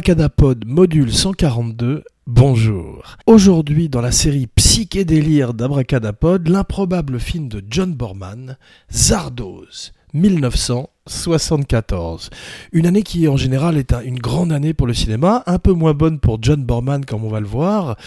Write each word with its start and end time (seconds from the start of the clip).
Abracadapod 0.00 0.64
module 0.66 1.12
142, 1.12 2.04
bonjour. 2.26 3.18
Aujourd'hui, 3.26 3.90
dans 3.90 4.00
la 4.00 4.12
série 4.12 4.46
Psychédélire 4.46 5.52
d'Abracadapod, 5.52 6.48
l'improbable 6.48 7.20
film 7.20 7.48
de 7.48 7.62
John 7.68 7.92
Borman, 7.92 8.56
Zardoz, 8.90 9.92
1974. 10.14 12.30
Une 12.72 12.86
année 12.86 13.02
qui 13.02 13.28
en 13.28 13.36
général 13.36 13.76
est 13.76 13.92
une 13.92 14.18
grande 14.18 14.52
année 14.52 14.72
pour 14.72 14.86
le 14.86 14.94
cinéma, 14.94 15.42
un 15.46 15.58
peu 15.58 15.72
moins 15.72 15.92
bonne 15.92 16.18
pour 16.18 16.38
John 16.40 16.64
Borman 16.64 17.04
comme 17.04 17.26
on 17.26 17.30
va 17.30 17.40
le 17.40 17.46
voir, 17.46 17.98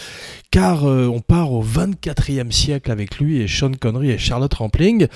car 0.50 0.88
euh, 0.88 1.06
on 1.06 1.20
part 1.20 1.52
au 1.52 1.62
24e 1.62 2.50
siècle 2.50 2.90
avec 2.90 3.20
lui 3.20 3.40
et 3.40 3.46
Sean 3.46 3.70
Connery 3.80 4.10
et 4.10 4.18
Charlotte 4.18 4.52
Rampling 4.52 5.06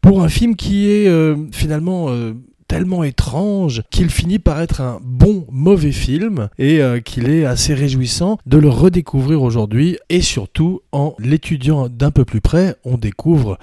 pour 0.00 0.22
un 0.22 0.28
film 0.28 0.54
qui 0.54 0.88
est 0.88 1.08
euh, 1.08 1.34
finalement 1.50 2.10
euh, 2.10 2.34
tellement 2.68 3.02
étrange 3.02 3.82
qu'il 3.90 4.10
finit 4.10 4.38
par 4.38 4.60
être 4.60 4.80
un 4.80 5.00
bon 5.02 5.46
mauvais 5.50 5.90
film 5.90 6.48
et 6.58 6.80
euh, 6.80 7.00
qu'il 7.00 7.28
est 7.30 7.46
assez 7.46 7.74
réjouissant 7.74 8.38
de 8.46 8.58
le 8.58 8.68
redécouvrir 8.68 9.42
aujourd'hui 9.42 9.98
et 10.10 10.20
surtout 10.20 10.82
en 10.92 11.14
l'étudiant 11.18 11.88
d'un 11.88 12.10
peu 12.10 12.24
plus 12.24 12.42
près 12.42 12.76
on 12.84 12.98
découvre 12.98 13.58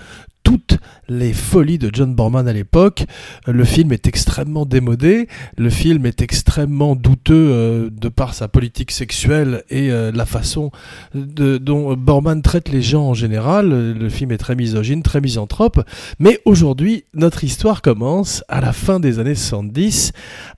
toutes 0.46 0.78
les 1.10 1.34
folies 1.34 1.80
de 1.80 1.90
John 1.92 2.14
Borman 2.16 2.48
à 2.48 2.54
l'époque. 2.54 3.06
Le 3.48 3.66
film 3.66 3.92
est 3.92 4.08
extrêmement 4.08 4.66
démodé, 4.66 5.28
le 5.58 5.70
film 5.70 6.06
est 6.06 6.22
extrêmement 6.22 6.96
douteux 6.96 7.34
euh, 7.34 7.90
de 7.92 8.10
par 8.10 8.34
sa 8.34 8.48
politique 8.48 8.92
sexuelle 8.92 9.64
et 9.70 9.92
euh, 9.92 10.12
la 10.14 10.26
façon 10.26 10.72
dont 11.14 11.96
Borman 11.96 12.42
traite 12.42 12.70
les 12.70 12.84
gens 12.84 13.10
en 13.10 13.14
général. 13.14 13.70
Le 13.70 14.10
film 14.10 14.32
est 14.32 14.38
très 14.38 14.56
misogyne, 14.56 15.02
très 15.02 15.20
misanthrope. 15.20 15.82
Mais 16.20 16.40
aujourd'hui, 16.46 17.06
notre 17.14 17.44
histoire 17.44 17.82
commence 17.82 18.44
à 18.48 18.62
la 18.62 18.72
fin 18.72 19.00
des 19.00 19.18
années 19.18 19.36
70 19.36 20.12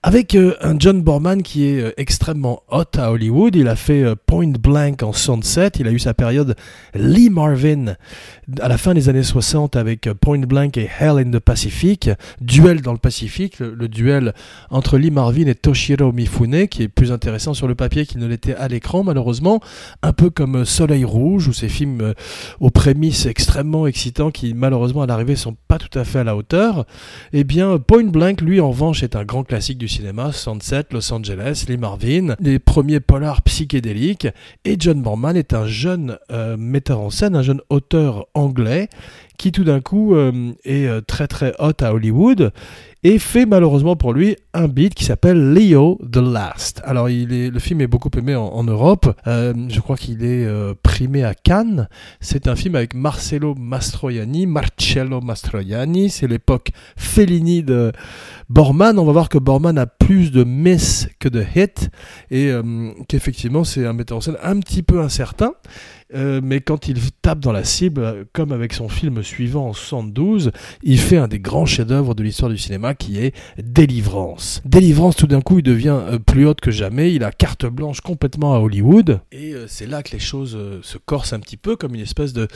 avec 0.03 0.35
euh, 0.35 0.55
un 0.61 0.77
John 0.77 1.01
Borman 1.01 1.41
qui 1.41 1.63
est 1.63 1.93
extrêmement 1.95 2.61
hot 2.69 2.97
à 2.97 3.11
Hollywood. 3.11 3.55
Il 3.55 3.69
a 3.69 3.77
fait 3.77 4.03
Point 4.25 4.53
Blank 4.59 5.01
en 5.03 5.13
67, 5.13 5.79
il 5.79 5.87
a 5.87 5.91
eu 5.91 5.99
sa 5.99 6.13
période 6.13 6.55
Lee 6.93 7.29
Marvin 7.29 7.95
à 8.61 8.67
la 8.67 8.77
fin 8.77 8.93
des 8.93 9.07
années 9.07 9.23
60 9.23 9.76
avec 9.77 10.09
Point 10.19 10.39
Blank 10.39 10.77
et 10.77 10.89
Hell 10.99 11.17
in 11.17 11.31
the 11.31 11.39
Pacific, 11.39 12.09
duel 12.41 12.81
dans 12.81 12.91
le 12.91 12.97
Pacifique, 12.97 13.59
le, 13.59 13.87
duel 13.87 14.33
entre 14.69 14.97
Lee 14.97 15.11
Marvin 15.11 15.47
et 15.47 15.55
Toshiro 15.55 16.11
Mifune, 16.11 16.67
qui 16.67 16.83
est 16.83 16.87
plus 16.87 17.11
intéressant 17.11 17.53
sur 17.53 17.67
le 17.67 17.75
papier 17.75 18.05
qu'il 18.05 18.19
ne 18.19 18.27
l'était 18.27 18.55
à 18.55 18.67
l'écran 18.67 19.03
malheureusement, 19.03 19.61
un 20.01 20.13
peu 20.13 20.29
comme 20.29 20.65
Soleil 20.65 21.05
Rouge 21.05 21.47
ou 21.47 21.53
ces 21.53 21.69
films 21.69 22.01
euh, 22.01 22.13
aux 22.59 22.69
prémices 22.69 23.25
extrêmement 23.25 23.87
excitants 23.87 24.31
qui 24.31 24.53
malheureusement 24.53 25.03
à 25.03 25.05
l'arrivée 25.05 25.35
sont 25.35 25.55
pas 25.67 25.77
tout 25.77 25.97
à 25.97 26.03
fait 26.03 26.19
à 26.19 26.23
la 26.23 26.35
hauteur. 26.35 26.85
Eh 27.33 27.43
bien 27.43 27.77
Point 27.77 28.05
Blank 28.05 28.41
lui 28.41 28.59
en 28.59 28.71
revanche 28.71 29.03
est 29.03 29.15
un 29.15 29.23
grand 29.23 29.43
classique 29.43 29.77
du 29.77 29.87
cinéma, 29.87 30.31
Sunset, 30.31 30.85
Los 30.91 31.13
Angeles, 31.13 31.65
Lee 31.67 31.77
Marvin, 31.77 32.35
les 32.39 32.59
premiers 32.59 32.99
polars 32.99 33.41
psychédéliques. 33.43 34.27
Et 34.65 34.75
John 34.79 35.01
Borman 35.01 35.35
est 35.35 35.53
un 35.53 35.67
jeune 35.67 36.17
euh, 36.31 36.57
metteur 36.57 36.99
en 36.99 37.09
scène, 37.09 37.35
un 37.35 37.43
jeune 37.43 37.61
auteur 37.69 38.27
anglais 38.33 38.89
qui 39.37 39.51
tout 39.51 39.63
d'un 39.63 39.81
coup 39.81 40.15
euh, 40.15 40.53
est 40.63 40.87
euh, 40.87 41.01
très 41.01 41.27
très 41.27 41.53
hot 41.59 41.73
à 41.81 41.93
Hollywood 41.93 42.51
et 43.03 43.19
fait 43.19 43.45
malheureusement 43.45 43.95
pour 43.95 44.13
lui 44.13 44.35
un 44.53 44.67
beat 44.67 44.95
qui 44.95 45.05
s'appelle 45.05 45.53
Leo 45.53 45.99
the 46.11 46.17
Last. 46.17 46.81
Alors 46.83 47.07
le 47.07 47.59
film 47.59 47.81
est 47.81 47.87
beaucoup 47.87 48.09
aimé 48.17 48.35
en, 48.35 48.63
Europe, 48.63 49.15
euh, 49.27 49.53
je 49.69 49.79
crois 49.79 49.97
qu'il 49.97 50.23
est 50.23 50.47
primé 50.81 51.23
à 51.23 51.33
Cannes. 51.33 51.87
C'est 52.19 52.47
un 52.47 52.55
film 52.55 52.75
avec 52.75 52.93
Marcello 52.93 53.55
Mastroianni, 53.55 54.45
Marcello 54.45 55.21
Mastroianni, 55.21 56.09
c'est 56.09 56.27
l'époque 56.27 56.71
Fellini 56.95 57.63
de 57.63 57.91
Borman. 58.49 58.97
On 58.97 59.05
va 59.05 59.11
voir 59.11 59.29
que 59.29 59.37
Borman 59.37 59.77
a 59.77 59.85
plus 59.85 60.31
de 60.31 60.43
miss 60.43 61.07
que 61.19 61.29
de 61.29 61.43
hit 61.55 61.89
et 62.31 62.51
qu'effectivement 63.07 63.63
c'est 63.63 63.85
un 63.85 63.93
metteur 63.93 64.17
en 64.17 64.21
scène 64.21 64.37
un 64.43 64.59
petit 64.59 64.83
peu 64.83 65.01
incertain. 65.01 65.53
Euh, 66.13 66.39
mais 66.41 66.61
quand 66.61 66.87
il 66.87 67.11
tape 67.21 67.39
dans 67.39 67.51
la 67.51 67.63
cible, 67.63 68.27
comme 68.31 68.51
avec 68.51 68.73
son 68.73 68.87
film 68.87 69.23
suivant 69.23 69.67
en 69.67 69.73
72, 69.73 70.51
il 70.83 70.99
fait 70.99 71.17
un 71.17 71.27
des 71.27 71.39
grands 71.39 71.65
chefs-d'œuvre 71.65 72.15
de 72.15 72.23
l'histoire 72.23 72.49
du 72.49 72.57
cinéma 72.57 72.86
qui 72.93 73.19
est 73.19 73.33
Délivrance. 73.57 74.61
Délivrance, 74.65 75.15
tout 75.15 75.27
d'un 75.27 75.41
coup, 75.41 75.59
il 75.59 75.63
devient 75.63 75.99
euh, 75.99 76.19
plus 76.19 76.47
haute 76.47 76.61
que 76.61 76.71
jamais, 76.71 77.13
il 77.13 77.23
a 77.23 77.31
carte 77.31 77.65
blanche 77.65 78.01
complètement 78.01 78.55
à 78.55 78.59
Hollywood, 78.59 79.21
et 79.31 79.53
euh, 79.53 79.65
c'est 79.67 79.87
là 79.87 80.03
que 80.03 80.11
les 80.11 80.19
choses 80.19 80.57
se 80.81 80.97
corsent 80.97 81.33
un 81.33 81.39
petit 81.39 81.57
peu, 81.57 81.75
comme 81.75 81.95
une 81.95 82.01
espèce 82.01 82.33
de, 82.33 82.47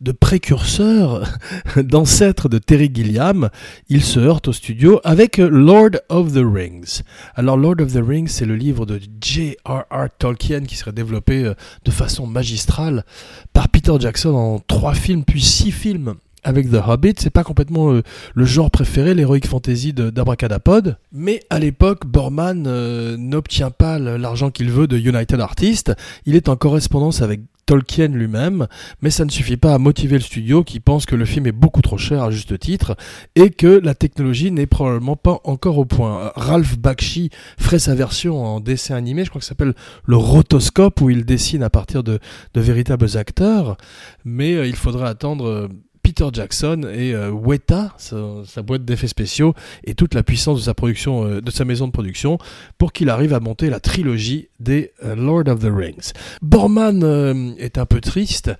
de 0.00 0.12
précurseur, 0.12 1.28
d'ancêtre 1.76 2.48
de 2.48 2.58
Terry 2.58 2.90
Gilliam. 2.92 3.50
Il 3.88 4.02
se 4.02 4.20
heurte 4.20 4.48
au 4.48 4.52
studio 4.52 5.00
avec 5.04 5.38
Lord 5.38 5.90
of 6.08 6.32
the 6.32 6.42
Rings. 6.44 7.02
Alors, 7.34 7.56
Lord 7.56 7.80
of 7.80 7.92
the 7.92 8.02
Rings, 8.06 8.28
c'est 8.28 8.46
le 8.46 8.56
livre 8.56 8.86
de 8.86 9.00
J.R.R. 9.20 10.08
Tolkien 10.18 10.60
qui 10.60 10.76
serait 10.76 10.92
développé 10.92 11.52
de 11.84 11.90
façon 11.90 12.26
magistrale 12.26 13.04
par 13.52 13.68
Peter 13.68 13.92
Jackson 13.98 14.34
en 14.34 14.58
trois 14.58 14.94
films 14.94 15.24
puis 15.24 15.42
six 15.42 15.72
films 15.72 16.14
avec 16.46 16.70
The 16.70 16.78
Hobbit, 16.86 17.14
c'est 17.18 17.30
pas 17.30 17.42
complètement 17.42 17.92
euh, 17.92 18.02
le 18.34 18.44
genre 18.44 18.70
préféré, 18.70 19.14
l'heroic 19.14 19.40
fantasy 19.46 19.92
d'Abracadapod, 19.92 20.96
mais 21.12 21.42
à 21.50 21.58
l'époque, 21.58 22.06
Borman 22.06 22.66
euh, 22.68 23.16
n'obtient 23.18 23.72
pas 23.72 23.98
l'argent 23.98 24.52
qu'il 24.52 24.70
veut 24.70 24.86
de 24.86 24.96
United 24.96 25.40
Artists, 25.40 25.92
il 26.24 26.36
est 26.36 26.48
en 26.48 26.54
correspondance 26.54 27.20
avec 27.20 27.40
Tolkien 27.66 28.08
lui-même, 28.08 28.68
mais 29.02 29.10
ça 29.10 29.24
ne 29.24 29.30
suffit 29.30 29.56
pas 29.56 29.74
à 29.74 29.78
motiver 29.78 30.16
le 30.16 30.22
studio 30.22 30.62
qui 30.62 30.78
pense 30.78 31.04
que 31.04 31.16
le 31.16 31.24
film 31.24 31.48
est 31.48 31.52
beaucoup 31.52 31.82
trop 31.82 31.98
cher 31.98 32.22
à 32.22 32.30
juste 32.30 32.56
titre 32.60 32.96
et 33.34 33.50
que 33.50 33.66
la 33.66 33.96
technologie 33.96 34.52
n'est 34.52 34.66
probablement 34.66 35.16
pas 35.16 35.40
encore 35.42 35.78
au 35.78 35.84
point. 35.84 36.30
Ralph 36.36 36.78
Bakshi 36.78 37.30
ferait 37.58 37.80
sa 37.80 37.96
version 37.96 38.42
en 38.42 38.60
dessin 38.60 38.94
animé, 38.94 39.24
je 39.24 39.30
crois 39.30 39.40
que 39.40 39.44
ça 39.44 39.50
s'appelle 39.50 39.74
le 40.04 40.16
rotoscope 40.16 41.00
où 41.00 41.10
il 41.10 41.24
dessine 41.24 41.64
à 41.64 41.70
partir 41.70 42.04
de, 42.04 42.20
de 42.54 42.60
véritables 42.60 43.16
acteurs, 43.16 43.76
mais 44.24 44.54
euh, 44.54 44.66
il 44.68 44.76
faudrait 44.76 45.08
attendre 45.08 45.48
euh, 45.48 45.68
Peter 46.06 46.28
Jackson 46.32 46.82
et 46.94 47.16
euh, 47.16 47.32
Weta, 47.32 47.92
sa, 47.98 48.62
boîte 48.62 48.84
d'effets 48.84 49.08
spéciaux, 49.08 49.54
et 49.82 49.94
toute 49.94 50.14
la 50.14 50.22
puissance 50.22 50.60
de 50.60 50.62
sa 50.62 50.72
production, 50.72 51.24
euh, 51.24 51.40
de 51.40 51.50
sa 51.50 51.64
maison 51.64 51.88
de 51.88 51.92
production, 51.92 52.38
pour 52.78 52.92
qu'il 52.92 53.10
arrive 53.10 53.34
à 53.34 53.40
monter 53.40 53.70
la 53.70 53.80
trilogie 53.80 54.46
des 54.60 54.92
euh, 55.04 55.16
Lord 55.16 55.48
of 55.48 55.58
the 55.58 55.68
Rings. 55.68 56.12
Borman 56.42 57.56
est 57.58 57.76
un 57.76 57.86
peu 57.86 58.00
triste, 58.00 58.52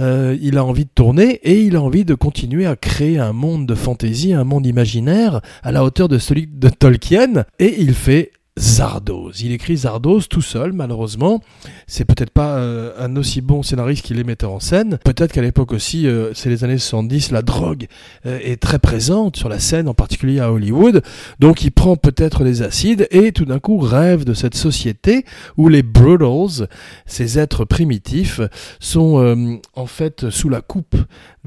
il 0.00 0.58
a 0.58 0.64
envie 0.64 0.86
de 0.86 0.90
tourner 0.92 1.38
et 1.44 1.62
il 1.62 1.76
a 1.76 1.82
envie 1.82 2.04
de 2.04 2.16
continuer 2.16 2.66
à 2.66 2.74
créer 2.74 3.20
un 3.20 3.32
monde 3.32 3.64
de 3.66 3.76
fantasy, 3.76 4.32
un 4.32 4.42
monde 4.42 4.66
imaginaire 4.66 5.40
à 5.62 5.70
la 5.70 5.84
hauteur 5.84 6.08
de 6.08 6.18
celui 6.18 6.48
de 6.48 6.68
Tolkien, 6.68 7.44
et 7.60 7.80
il 7.80 7.94
fait 7.94 8.32
Zardoz. 8.58 9.42
Il 9.42 9.52
écrit 9.52 9.76
Zardoz 9.76 10.28
tout 10.28 10.42
seul, 10.42 10.72
malheureusement. 10.72 11.40
C'est 11.86 12.04
peut-être 12.04 12.30
pas 12.30 12.58
euh, 12.58 12.92
un 12.98 13.16
aussi 13.16 13.40
bon 13.40 13.62
scénariste 13.62 14.04
qu'il 14.04 14.18
est 14.18 14.24
metteur 14.24 14.52
en 14.52 14.60
scène. 14.60 14.98
Peut-être 15.04 15.32
qu'à 15.32 15.42
l'époque 15.42 15.72
aussi, 15.72 16.06
euh, 16.06 16.32
c'est 16.34 16.48
les 16.50 16.64
années 16.64 16.78
70, 16.78 17.30
la 17.30 17.42
drogue 17.42 17.86
euh, 18.26 18.38
est 18.42 18.60
très 18.60 18.78
présente 18.78 19.36
sur 19.36 19.48
la 19.48 19.58
scène, 19.58 19.88
en 19.88 19.94
particulier 19.94 20.40
à 20.40 20.52
Hollywood. 20.52 21.02
Donc 21.38 21.62
il 21.62 21.70
prend 21.70 21.96
peut-être 21.96 22.44
les 22.44 22.62
acides 22.62 23.06
et 23.10 23.32
tout 23.32 23.44
d'un 23.44 23.60
coup 23.60 23.78
rêve 23.78 24.24
de 24.24 24.34
cette 24.34 24.54
société 24.54 25.24
où 25.56 25.68
les 25.68 25.82
Brutals, 25.82 26.68
ces 27.06 27.38
êtres 27.38 27.64
primitifs, 27.64 28.40
sont 28.80 29.58
en 29.74 29.86
fait 29.86 30.30
sous 30.30 30.48
la 30.48 30.60
coupe 30.60 30.96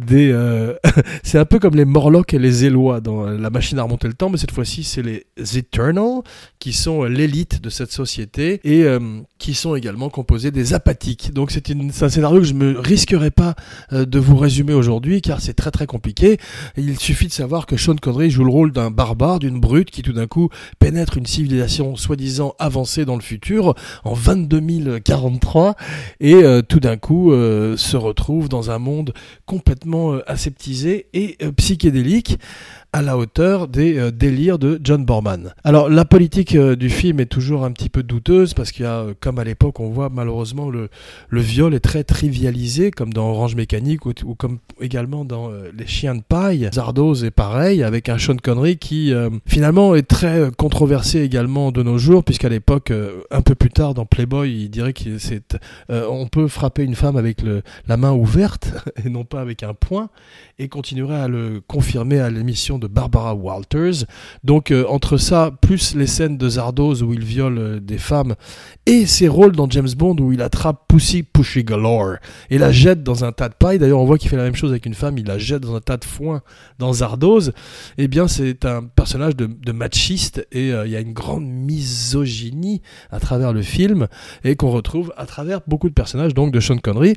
des... 0.05 0.31
c'est 1.23 1.37
un 1.37 1.45
peu 1.45 1.59
comme 1.59 1.75
les 1.75 1.85
Morlocks 1.85 2.33
et 2.33 2.39
les 2.39 2.65
Élois 2.65 3.01
dans 3.01 3.25
la 3.25 3.49
machine 3.49 3.79
à 3.79 3.83
remonter 3.83 4.07
le 4.07 4.13
temps, 4.13 4.29
mais 4.29 4.37
cette 4.37 4.51
fois-ci 4.51 4.83
c'est 4.83 5.01
les 5.01 5.25
Eternal 5.57 6.21
qui 6.59 6.73
sont 6.73 7.03
l'élite 7.03 7.61
de 7.61 7.69
cette 7.69 7.91
société 7.91 8.59
et 8.63 8.83
euh, 8.83 8.99
qui 9.37 9.53
sont 9.53 9.75
également 9.75 10.09
composés 10.09 10.51
des 10.51 10.73
apathiques. 10.73 11.33
Donc 11.33 11.51
c'est 11.51 11.71
un 11.71 12.09
scénario 12.09 12.39
que 12.39 12.45
je 12.45 12.53
me 12.53 12.79
risquerai 12.79 13.31
pas 13.31 13.55
euh, 13.93 14.05
de 14.05 14.19
vous 14.19 14.37
résumer 14.37 14.73
aujourd'hui 14.73 15.21
car 15.21 15.41
c'est 15.41 15.53
très 15.53 15.71
très 15.71 15.87
compliqué. 15.87 16.37
Il 16.77 16.99
suffit 16.99 17.27
de 17.27 17.31
savoir 17.31 17.65
que 17.65 17.77
Sean 17.77 17.95
Connery 17.95 18.29
joue 18.29 18.43
le 18.43 18.51
rôle 18.51 18.71
d'un 18.71 18.91
barbare, 18.91 19.39
d'une 19.39 19.59
brute 19.59 19.91
qui 19.91 20.01
tout 20.01 20.13
d'un 20.13 20.27
coup 20.27 20.49
pénètre 20.79 21.17
une 21.17 21.25
civilisation 21.25 21.95
soi-disant 21.95 22.53
avancée 22.59 23.05
dans 23.05 23.15
le 23.15 23.21
futur 23.21 23.75
en 24.03 24.13
22043 24.13 25.75
et 26.19 26.35
euh, 26.35 26.61
tout 26.61 26.79
d'un 26.79 26.97
coup 26.97 27.31
se 27.31 27.97
retrouve 27.97 28.49
dans 28.49 28.71
un 28.71 28.79
monde 28.79 29.13
complètement 29.45 29.90
aseptisé 30.27 31.07
et 31.13 31.37
psychédélique 31.57 32.37
à 32.93 33.01
la 33.01 33.17
hauteur 33.17 33.69
des 33.69 33.97
euh, 33.97 34.11
délires 34.11 34.59
de 34.59 34.79
John 34.83 35.05
Borman. 35.05 35.53
Alors 35.63 35.89
la 35.89 36.03
politique 36.03 36.55
euh, 36.55 36.75
du 36.75 36.89
film 36.89 37.21
est 37.21 37.25
toujours 37.25 37.63
un 37.63 37.71
petit 37.71 37.87
peu 37.87 38.03
douteuse 38.03 38.53
parce 38.53 38.73
qu'il 38.73 38.83
y 38.83 38.87
a, 38.87 38.99
euh, 38.99 39.13
comme 39.17 39.39
à 39.39 39.45
l'époque, 39.45 39.79
on 39.79 39.89
voit 39.89 40.09
malheureusement 40.09 40.69
le, 40.69 40.89
le 41.29 41.41
viol 41.41 41.73
est 41.73 41.79
très 41.79 42.03
trivialisé, 42.03 42.91
comme 42.91 43.13
dans 43.13 43.29
Orange 43.29 43.55
Mécanique 43.55 44.05
ou, 44.05 44.13
comme 44.35 44.59
également 44.81 45.23
dans 45.23 45.51
Les 45.77 45.87
Chiens 45.87 46.15
de 46.15 46.21
paille. 46.21 46.69
Zardoz 46.73 47.23
est 47.23 47.31
pareil, 47.31 47.83
avec 47.83 48.09
un 48.09 48.17
Sean 48.17 48.35
Connery 48.35 48.77
qui 48.77 49.13
finalement 49.45 49.95
est 49.95 50.07
très 50.07 50.49
controversé 50.57 51.21
également 51.21 51.71
de 51.71 51.83
nos 51.83 51.97
jours, 51.97 52.23
puisqu'à 52.23 52.49
l'époque, 52.49 52.91
un 53.31 53.41
peu 53.41 53.55
plus 53.55 53.69
tard 53.69 53.93
dans 53.93 54.05
Playboy, 54.05 54.63
il 54.63 54.69
dirait 54.69 54.93
qu'on 54.93 55.17
c'est, 55.19 55.57
on 55.89 56.27
peut 56.27 56.47
frapper 56.47 56.83
une 56.83 56.95
femme 56.95 57.17
avec 57.17 57.41
le, 57.41 57.61
la 57.87 57.97
main 57.97 58.11
ouverte 58.11 58.73
et 59.05 59.09
non 59.09 59.23
pas 59.23 59.41
avec 59.41 59.63
un 59.63 59.73
poing, 59.73 60.09
et 60.59 60.67
continuerait 60.67 61.19
à 61.19 61.27
le 61.27 61.61
confirmer 61.67 62.19
à 62.19 62.29
l'émission 62.29 62.79
de 62.81 62.87
Barbara 62.87 63.33
Walters. 63.33 64.05
Donc 64.43 64.73
entre 64.89 65.17
ça, 65.17 65.51
plus 65.61 65.95
les 65.95 66.07
scènes 66.07 66.37
de 66.37 66.49
Zardoz 66.49 67.03
où 67.03 67.13
il 67.13 67.23
viole 67.23 67.79
des 67.81 67.97
femmes, 67.97 68.35
et 68.85 69.05
ses 69.05 69.27
rôles 69.27 69.55
dans 69.55 69.69
James 69.69 69.89
Bond 69.95 70.17
où 70.19 70.33
il 70.33 70.41
attrape 70.41 70.85
Pussy 70.87 71.23
Pushy 71.23 71.63
Galore 71.63 72.15
et 72.49 72.57
la 72.57 72.71
jette 72.71 73.03
dans 73.03 73.23
un 73.23 73.31
tas 73.31 73.47
de 73.47 73.53
paille. 73.53 73.79
D'ailleurs, 73.79 73.99
on 73.99 74.05
voit 74.05 74.17
qu'il 74.17 74.29
fait 74.29 74.37
la 74.37 74.43
même 74.43 74.55
chose 74.55 74.71
avec 74.71 74.85
une 74.85 74.93
femme, 74.93 75.17
il 75.17 75.25
la 75.25 75.37
jette 75.37 75.61
dans 75.61 75.75
un 75.75 75.81
tas 75.81 75.97
de 75.97 76.05
foin 76.05 76.41
dans 76.79 76.91
Zardoz. 76.93 77.53
Eh 77.97 78.07
bien, 78.07 78.27
c'est 78.27 78.65
un 78.65 78.83
personnage 78.83 79.35
de, 79.35 79.71
machiste 79.71 80.45
et 80.51 80.69
il 80.69 80.91
y 80.91 80.95
a 80.95 80.99
une 80.99 81.13
grande 81.13 81.45
misogynie 81.45 82.81
à 83.09 83.19
travers 83.19 83.53
le 83.53 83.61
film 83.61 84.07
et 84.43 84.55
qu'on 84.55 84.71
retrouve 84.71 85.13
à 85.17 85.25
travers 85.25 85.61
beaucoup 85.67 85.89
de 85.89 85.93
personnages 85.93 86.33
donc 86.33 86.51
de 86.51 86.59
Sean 86.59 86.77
Connery 86.77 87.15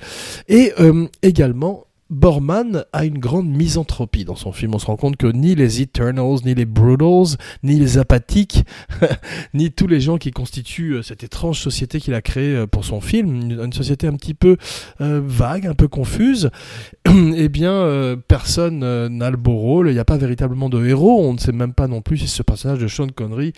et 0.49 0.73
euh, 0.79 1.07
également 1.23 1.87
Borman 2.11 2.85
a 2.93 3.05
une 3.05 3.19
grande 3.19 3.49
misanthropie 3.49 4.25
dans 4.25 4.37
son 4.37 4.53
film. 4.53 4.75
On 4.75 4.79
se 4.79 4.87
rend 4.87 4.97
compte 4.97 5.17
que 5.17 5.27
ni 5.27 5.55
les 5.55 5.81
Eternals, 5.81 6.41
ni 6.45 6.55
les 6.55 6.67
Brutals, 6.67 7.39
ni 7.63 7.77
les 7.77 7.97
apathiques, 7.99 8.65
ni 9.55 9.71
tous 9.71 9.87
les 9.87 10.01
gens 10.01 10.19
qui 10.19 10.31
constituent 10.31 10.97
euh, 10.97 11.03
cette 11.03 11.25
étrange 11.25 11.61
société 11.61 12.01
qu'il 12.01 12.13
a 12.15 12.21
créée 12.21 12.57
euh, 12.57 12.67
pour 12.67 12.85
son 12.85 13.01
film, 13.01 13.51
une, 13.51 13.73
société 13.73 14.07
un 14.07 14.15
petit 14.15 14.35
peu 14.35 14.57
vague, 15.01 15.67
un 15.67 15.75
peu 15.75 15.89
confuse, 15.89 16.51
eh 17.07 17.49
bien, 17.49 18.17
personne 18.29 19.09
n'a 19.09 19.31
le 19.31 19.37
beau 19.37 19.57
rôle. 19.57 19.89
Il 19.89 19.95
n'y 19.95 19.99
a 19.99 20.05
pas 20.05 20.17
véritablement 20.17 20.69
de 20.69 20.85
héros. 20.85 21.27
On 21.27 21.33
ne 21.33 21.39
sait 21.39 21.53
même 21.53 21.73
pas 21.73 21.89
non 21.89 22.03
plus 22.03 22.19
si 22.19 22.29
ce 22.29 22.43
personnage 22.43 22.79
de 22.79 22.89
Sean 22.89 23.09
Connery 23.09 23.53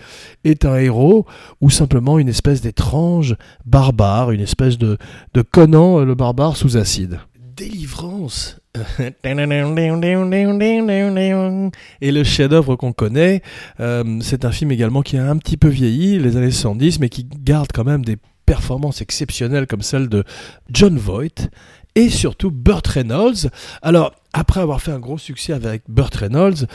est 0.45 0.65
un 0.65 0.77
héros 0.77 1.27
ou 1.61 1.69
simplement 1.69 2.19
une 2.19 2.29
espèce 2.29 2.63
d'étrange 2.63 3.37
barbare, 3.67 4.31
une 4.31 4.41
espèce 4.41 4.79
de, 4.79 4.97
de 5.35 5.43
Conan 5.43 6.05
le 6.05 6.15
barbare 6.15 6.57
sous 6.57 6.77
acide 6.77 7.19
délivrance. 7.57 8.61
Et 12.01 12.13
le 12.13 12.25
chef-d'œuvre 12.25 12.77
qu'on 12.77 12.93
connaît, 12.93 13.43
euh, 13.81 14.19
c'est 14.21 14.45
un 14.45 14.53
film 14.53 14.71
également 14.71 15.03
qui 15.03 15.17
a 15.17 15.29
un 15.29 15.39
petit 15.39 15.57
peu 15.57 15.69
vieilli, 15.69 16.19
les 16.19 16.37
années 16.37 16.51
70, 16.51 17.01
mais 17.01 17.09
qui 17.09 17.25
garde 17.25 17.69
quand 17.73 17.85
même 17.85 18.05
des 18.05 18.19
performances 18.45 19.01
exceptionnelles 19.01 19.67
comme 19.67 19.83
celle 19.83 20.09
de 20.09 20.25
John 20.71 20.99
Voight 20.99 21.49
et 21.95 22.11
surtout 22.11 22.51
Burt 22.51 22.87
Reynolds. 22.87 23.51
Alors, 23.81 24.13
après 24.35 24.61
avoir 24.61 24.83
fait 24.83 24.93
un 24.93 25.01
gros 25.01 25.19
succès 25.19 25.55
avec 25.55 25.83
Burt 25.89 26.15
Reynolds, 26.15 26.67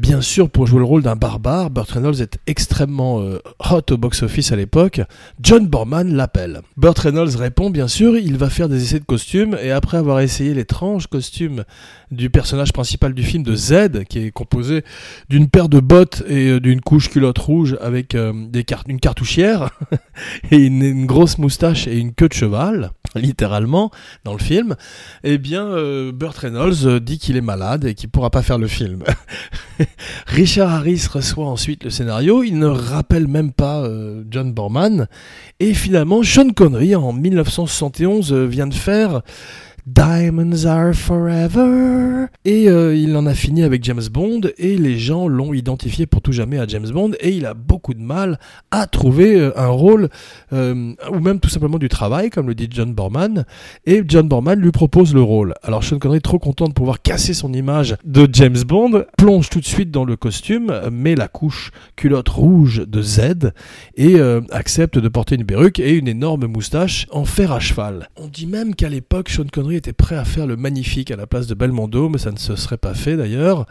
Bien 0.00 0.20
sûr, 0.20 0.50
pour 0.50 0.66
jouer 0.66 0.80
le 0.80 0.84
rôle 0.84 1.02
d'un 1.02 1.14
barbare, 1.14 1.70
Burt 1.70 1.88
Reynolds 1.88 2.20
est 2.20 2.38
extrêmement 2.48 3.20
euh, 3.20 3.38
hot 3.70 3.92
au 3.92 3.96
box-office 3.96 4.50
à 4.50 4.56
l'époque. 4.56 5.00
John 5.40 5.68
Borman 5.68 6.12
l'appelle. 6.12 6.62
Burt 6.76 6.98
Reynolds 6.98 7.36
répond, 7.36 7.70
bien 7.70 7.86
sûr, 7.86 8.18
il 8.18 8.36
va 8.36 8.50
faire 8.50 8.68
des 8.68 8.82
essais 8.82 8.98
de 8.98 9.04
costumes, 9.04 9.56
et 9.62 9.70
après 9.70 9.96
avoir 9.96 10.18
essayé 10.18 10.52
l'étrange 10.52 11.06
costume 11.06 11.62
du 12.10 12.28
personnage 12.28 12.72
principal 12.72 13.14
du 13.14 13.22
film 13.22 13.44
de 13.44 13.54
Z, 13.54 14.02
qui 14.08 14.18
est 14.18 14.30
composé 14.32 14.82
d'une 15.28 15.48
paire 15.48 15.68
de 15.68 15.78
bottes 15.78 16.24
et 16.26 16.48
euh, 16.48 16.60
d'une 16.60 16.80
couche 16.80 17.08
culotte 17.08 17.38
rouge 17.38 17.76
avec 17.80 18.16
euh, 18.16 18.32
une 18.88 18.98
cartouchière, 18.98 19.70
et 20.50 20.56
une, 20.56 21.06
grosse 21.06 21.38
moustache 21.38 21.86
et 21.86 21.98
une 21.98 22.14
queue 22.14 22.28
de 22.28 22.34
cheval, 22.34 22.90
littéralement, 23.20 23.90
dans 24.24 24.32
le 24.32 24.38
film, 24.38 24.76
eh 25.22 25.38
bien, 25.38 25.64
Burt 26.12 26.36
Reynolds 26.36 27.00
dit 27.00 27.18
qu'il 27.18 27.36
est 27.36 27.42
malade 27.42 27.84
et 27.84 27.94
qu'il 27.94 28.08
pourra 28.08 28.30
pas 28.30 28.42
faire 28.42 28.58
le 28.58 28.66
film. 28.66 29.04
Richard 30.26 30.70
Harris 30.70 31.06
reçoit 31.10 31.46
ensuite 31.46 31.84
le 31.84 31.90
scénario, 31.90 32.42
il 32.42 32.58
ne 32.58 32.66
rappelle 32.66 33.28
même 33.28 33.52
pas 33.52 33.82
euh, 33.82 34.24
John 34.30 34.52
Borman, 34.52 35.06
et 35.60 35.74
finalement 35.74 36.22
Sean 36.22 36.50
Connery 36.50 36.94
en 36.94 37.12
1971 37.12 38.32
euh, 38.32 38.44
vient 38.46 38.66
de 38.66 38.74
faire 38.74 39.22
Diamonds 39.86 40.64
are 40.64 40.94
forever. 40.94 42.28
Et 42.46 42.70
euh, 42.70 42.96
il 42.96 43.14
en 43.18 43.26
a 43.26 43.34
fini 43.34 43.62
avec 43.62 43.84
James 43.84 44.02
Bond 44.10 44.40
et 44.56 44.78
les 44.78 44.98
gens 44.98 45.28
l'ont 45.28 45.52
identifié 45.52 46.06
pour 46.06 46.22
tout 46.22 46.32
jamais 46.32 46.58
à 46.58 46.66
James 46.66 46.88
Bond 46.88 47.10
et 47.20 47.32
il 47.32 47.44
a 47.44 47.52
beaucoup 47.52 47.92
de 47.92 48.00
mal 48.00 48.38
à 48.70 48.86
trouver 48.86 49.38
euh, 49.38 49.52
un 49.58 49.66
rôle 49.66 50.08
euh, 50.54 50.94
ou 51.12 51.18
même 51.20 51.38
tout 51.38 51.50
simplement 51.50 51.78
du 51.78 51.90
travail 51.90 52.30
comme 52.30 52.46
le 52.46 52.54
dit 52.54 52.68
John 52.70 52.94
Borman 52.94 53.44
et 53.84 54.02
John 54.08 54.26
Borman 54.26 54.58
lui 54.58 54.70
propose 54.70 55.12
le 55.12 55.20
rôle. 55.20 55.52
Alors 55.62 55.84
Sean 55.84 55.98
Connery 55.98 56.22
trop 56.22 56.38
content 56.38 56.66
de 56.66 56.72
pouvoir 56.72 57.02
casser 57.02 57.34
son 57.34 57.52
image 57.52 57.96
de 58.06 58.26
James 58.32 58.62
Bond, 58.66 59.04
plonge 59.18 59.50
tout 59.50 59.60
de 59.60 59.66
suite 59.66 59.90
dans 59.90 60.06
le 60.06 60.16
costume, 60.16 60.72
met 60.90 61.14
la 61.14 61.28
couche 61.28 61.72
culotte 61.94 62.30
rouge 62.30 62.84
de 62.86 63.02
Z 63.02 63.52
et 63.96 64.18
accepte 64.50 64.98
de 64.98 65.08
porter 65.08 65.34
une 65.34 65.44
perruque 65.44 65.78
et 65.78 65.92
une 65.92 66.08
énorme 66.08 66.46
moustache 66.46 67.06
en 67.10 67.26
fer 67.26 67.52
à 67.52 67.60
cheval. 67.60 68.08
On 68.16 68.28
dit 68.28 68.46
même 68.46 68.74
qu'à 68.74 68.88
l'époque 68.88 69.28
Sean 69.28 69.44
Connery 69.52 69.73
était 69.74 69.92
prêt 69.92 70.16
à 70.16 70.24
faire 70.24 70.46
le 70.46 70.56
magnifique 70.56 71.10
à 71.10 71.16
la 71.16 71.26
place 71.26 71.46
de 71.46 71.54
Belmondo, 71.54 72.08
mais 72.08 72.18
ça 72.18 72.32
ne 72.32 72.38
se 72.38 72.56
serait 72.56 72.76
pas 72.76 72.94
fait 72.94 73.16
d'ailleurs. 73.16 73.66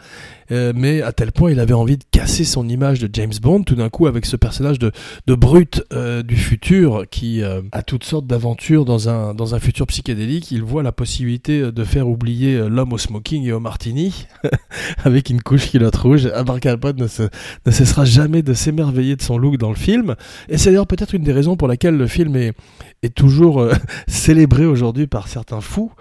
Euh, 0.50 0.72
mais 0.74 1.00
à 1.00 1.12
tel 1.12 1.32
point 1.32 1.50
il 1.50 1.58
avait 1.58 1.74
envie 1.74 1.96
de 1.96 2.04
casser 2.10 2.44
son 2.44 2.68
image 2.68 3.00
de 3.00 3.08
James 3.12 3.32
Bond, 3.40 3.62
tout 3.62 3.76
d'un 3.76 3.88
coup 3.88 4.06
avec 4.06 4.26
ce 4.26 4.36
personnage 4.36 4.78
de, 4.78 4.92
de 5.26 5.34
brut 5.34 5.82
euh, 5.92 6.22
du 6.22 6.36
futur 6.36 7.04
qui 7.10 7.42
euh, 7.42 7.62
a 7.72 7.82
toutes 7.82 8.04
sortes 8.04 8.26
d'aventures 8.26 8.84
dans 8.84 9.08
un, 9.08 9.34
dans 9.34 9.54
un 9.54 9.58
futur 9.58 9.86
psychédélique. 9.86 10.50
Il 10.50 10.62
voit 10.62 10.82
la 10.82 10.92
possibilité 10.92 11.72
de 11.72 11.84
faire 11.84 12.08
oublier 12.08 12.68
l'homme 12.68 12.92
au 12.92 12.98
smoking 12.98 13.44
et 13.44 13.52
au 13.52 13.60
martini 13.60 14.26
avec 15.04 15.30
une 15.30 15.42
couche 15.42 15.70
culotte 15.70 15.96
rouge. 15.96 16.26
Abracadabra 16.26 16.92
ne, 16.92 17.06
ne 17.66 17.70
cessera 17.70 18.04
jamais 18.04 18.42
de 18.42 18.52
s'émerveiller 18.52 19.16
de 19.16 19.22
son 19.22 19.38
look 19.38 19.56
dans 19.56 19.70
le 19.70 19.76
film. 19.76 20.14
Et 20.48 20.58
c'est 20.58 20.70
d'ailleurs 20.70 20.86
peut-être 20.86 21.14
une 21.14 21.22
des 21.22 21.32
raisons 21.32 21.56
pour 21.56 21.68
laquelle 21.68 21.96
le 21.96 22.06
film 22.06 22.36
est, 22.36 22.54
est 23.04 23.14
toujours 23.14 23.68
célébré 24.08 24.66
aujourd'hui 24.66 25.06
par 25.06 25.28
certains 25.28 25.60
fous. 25.60 25.92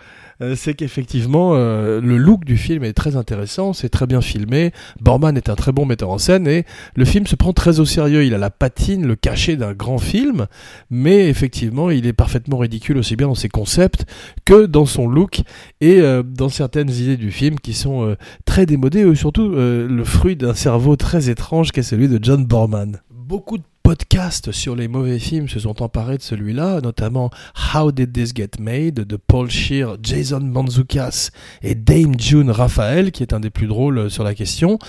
Euh, 0.42 0.56
c'est 0.56 0.74
qu'effectivement, 0.74 1.52
euh, 1.54 2.02
le 2.02 2.18
look 2.18 2.46
du 2.46 2.58
film 2.58 2.84
est 2.84 2.94
très 2.94 3.16
intéressant, 3.16 3.74
c'est 3.74 3.90
très 3.90 4.08
bien 4.08 4.22
filmé. 4.22 4.72
Borman 5.00 5.38
est 5.38 5.50
un 5.50 5.56
très 5.56 5.72
bon 5.72 5.86
metteur 5.86 6.10
en 6.10 6.18
scène 6.18 6.48
et 6.48 6.66
le 6.96 7.06
film 7.06 7.28
se 7.28 7.36
prend 7.36 7.54
très 7.54 7.80
au 7.80 7.86
sérieux. 7.86 8.26
Il 8.26 8.34
a 8.34 8.38
la 8.38 8.50
patine, 8.50 9.06
le 9.06 9.16
cachet 9.16 9.56
d'un 9.56 9.74
grand 9.74 9.98
film, 9.98 10.48
mais 10.90 11.30
effectivement, 11.30 11.90
il 11.90 12.08
est 12.08 12.14
parfaitement 12.14 12.58
ridicule 12.58 12.98
aussi 12.98 13.16
bien 13.16 13.28
dans 13.28 13.36
ses 13.36 13.50
concepts 13.50 14.06
que 14.46 14.66
dans 14.66 14.86
son 14.86 15.08
look 15.08 15.42
et 15.82 16.00
euh, 16.02 16.24
dans 16.24 16.50
certaines 16.50 16.90
idées 16.90 17.18
du 17.18 17.32
film 17.32 17.60
qui 17.60 17.74
sont 17.74 18.16
très 18.46 18.66
démodées 18.66 19.02
et 19.02 19.16
surtout 19.16 19.50
le 19.50 20.04
fruit 20.04 20.36
d'un 20.36 20.54
cerveau 20.54 20.96
très 20.96 21.30
étrange 21.30 21.72
qu'est 21.72 21.84
celui 21.84 22.08
de 22.08 22.20
John 22.22 22.46
Borman. 22.46 23.02
Beaucoup 23.12 23.58
de 23.58 23.64
podcasts 23.84 24.54
sur 24.54 24.78
les 24.78 24.88
mauvais 24.88 25.20
films 25.20 25.50
se 25.50 25.60
sont 25.60 25.84
emparés 25.84 26.18
de 26.18 26.24
celui-là, 26.24 26.80
notamment 26.82 27.30
How 27.76 27.92
Did 27.92 28.14
This 28.14 28.32
Get 28.34 28.52
Made 28.58 28.96
de 28.96 29.18
Paul 29.18 29.50
Shear, 29.50 29.98
Jason 30.02 30.40
Manzoukas 30.40 31.32
et 31.62 31.76
Dame 31.76 32.18
June 32.18 32.50
Raphael, 32.50 33.12
qui 33.12 33.24
est 33.24 33.34
un 33.34 33.42
des 33.42 33.50
plus 33.50 33.68
drôles 33.68 34.10
sur 34.10 34.24
la 34.24 34.34
question. 34.36 34.80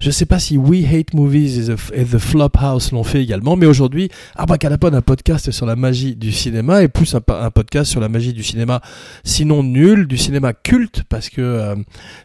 Je 0.00 0.08
ne 0.08 0.12
sais 0.12 0.26
pas 0.26 0.40
si 0.40 0.58
We 0.58 0.84
Hate 0.92 1.14
Movies 1.14 1.70
et 1.94 2.04
The, 2.04 2.18
Flop 2.18 2.50
House 2.58 2.90
l'ont 2.90 3.04
fait 3.04 3.22
également, 3.22 3.54
mais 3.54 3.66
aujourd'hui, 3.66 4.10
Abracadapod, 4.34 4.94
un 4.96 5.00
podcast 5.00 5.52
sur 5.52 5.64
la 5.64 5.76
magie 5.76 6.16
du 6.16 6.32
cinéma 6.32 6.82
et 6.82 6.88
plus 6.88 7.14
un, 7.14 7.20
podcast 7.20 7.88
sur 7.88 8.00
la 8.00 8.08
magie 8.08 8.32
du 8.32 8.42
cinéma, 8.42 8.82
sinon 9.22 9.62
nul, 9.62 10.08
du 10.08 10.18
cinéma 10.18 10.54
culte, 10.54 11.04
parce 11.08 11.28
que 11.28 11.40
euh, 11.40 11.76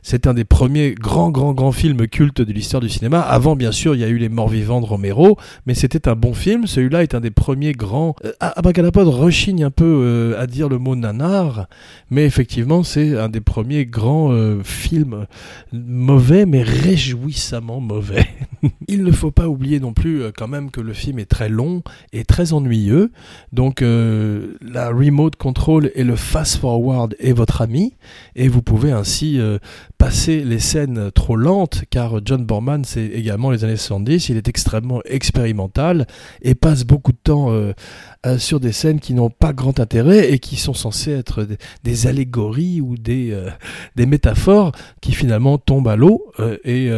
c'est 0.01 0.25
un 0.25 0.34
des 0.34 0.44
premiers 0.44 0.96
grands, 0.96 1.29
grands, 1.29 1.53
grands 1.53 1.72
films 1.72 2.08
cultes 2.08 2.41
de 2.41 2.51
l'histoire 2.51 2.82
du 2.82 2.89
cinéma. 2.89 3.22
Avant, 3.22 3.55
bien 3.55 3.72
sûr, 3.72 3.94
il 3.94 4.01
y 4.01 4.03
a 4.03 4.08
eu 4.08 4.17
Les 4.17 4.29
Morts 4.29 4.50
Vivants 4.50 4.82
de 4.82 4.88
Romero, 4.88 5.38
mais 5.67 5.75
c'était 5.75 6.08
un 6.08 6.15
bon 6.16 6.34
film. 6.34 6.68
Celui-là 6.68 7.04
est 7.04 7.16
un 7.16 7.20
des 7.20 7.32
premiers 7.32 7.74
grands. 7.74 8.16
Euh, 8.24 8.32
rechigne 9.04 9.64
un 9.64 9.72
peu 9.72 9.86
euh, 9.86 10.42
à 10.42 10.48
dire 10.48 10.70
le 10.70 10.78
mot 10.78 10.96
nanar, 10.96 11.68
mais 12.10 12.26
effectivement, 12.26 12.84
c'est 12.84 13.18
un 13.18 13.30
des 13.30 13.42
premiers 13.42 13.86
grands 13.86 14.32
euh, 14.32 14.62
films 14.64 15.26
mauvais, 15.72 16.46
mais 16.46 16.64
réjouissamment 16.64 17.80
mauvais. 17.80 18.28
Il 18.88 19.04
ne 19.04 19.12
faut 19.12 19.32
pas 19.32 19.48
oublier 19.48 19.80
non 19.80 19.94
plus 19.94 20.24
quand 20.38 20.48
même 20.48 20.72
que 20.72 20.82
le 20.82 20.94
film 20.94 21.20
est 21.20 21.30
très 21.30 21.50
long 21.50 21.84
et 22.13 22.24
très 22.24 22.54
ennuyeux. 22.54 23.12
Donc 23.51 23.82
la 23.82 24.89
remote 24.89 25.36
control 25.36 25.92
et 25.96 26.04
le 26.04 26.15
fast 26.15 26.58
forward 26.58 27.15
est 27.20 27.34
votre 27.34 27.62
ami 27.62 27.94
et 28.36 28.48
vous 28.48 28.62
pouvez 28.62 28.92
ainsi 28.92 29.39
passer 29.98 30.44
les 30.44 30.60
scènes 30.60 31.12
trop 31.12 31.36
lentes 31.36 31.84
car 31.89 32.20
John 32.24 32.46
Borman 32.46 32.84
c'est 32.84 33.06
également 33.06 33.51
les 33.51 33.63
années 33.63 33.75
70, 33.75 34.30
il 34.30 34.38
est 34.38 34.48
extrêmement 34.48 35.01
expérimental 35.06 36.08
et 36.42 36.56
passe 36.56 36.84
beaucoup 36.84 37.12
de 37.12 37.18
temps 37.22 37.51
euh, 37.51 37.74
euh, 38.25 38.38
sur 38.38 38.60
des 38.60 38.72
scènes 38.72 39.00
qui 39.00 39.13
n'ont 39.13 39.29
pas 39.29 39.53
grand 39.53 39.79
intérêt 39.79 40.32
et 40.32 40.39
qui 40.39 40.55
sont 40.55 40.74
censées 40.74 41.12
être 41.12 41.48
des, 41.84 42.08
allégories 42.08 42.82
ou 42.82 42.98
des, 42.98 43.32
euh, 43.32 43.50
des 43.96 44.05
métaphores 44.05 44.72
qui 45.01 45.12
finalement 45.12 45.58
tombent 45.58 45.88
à 45.88 45.96
l'eau 45.96 46.25
et 46.63 46.89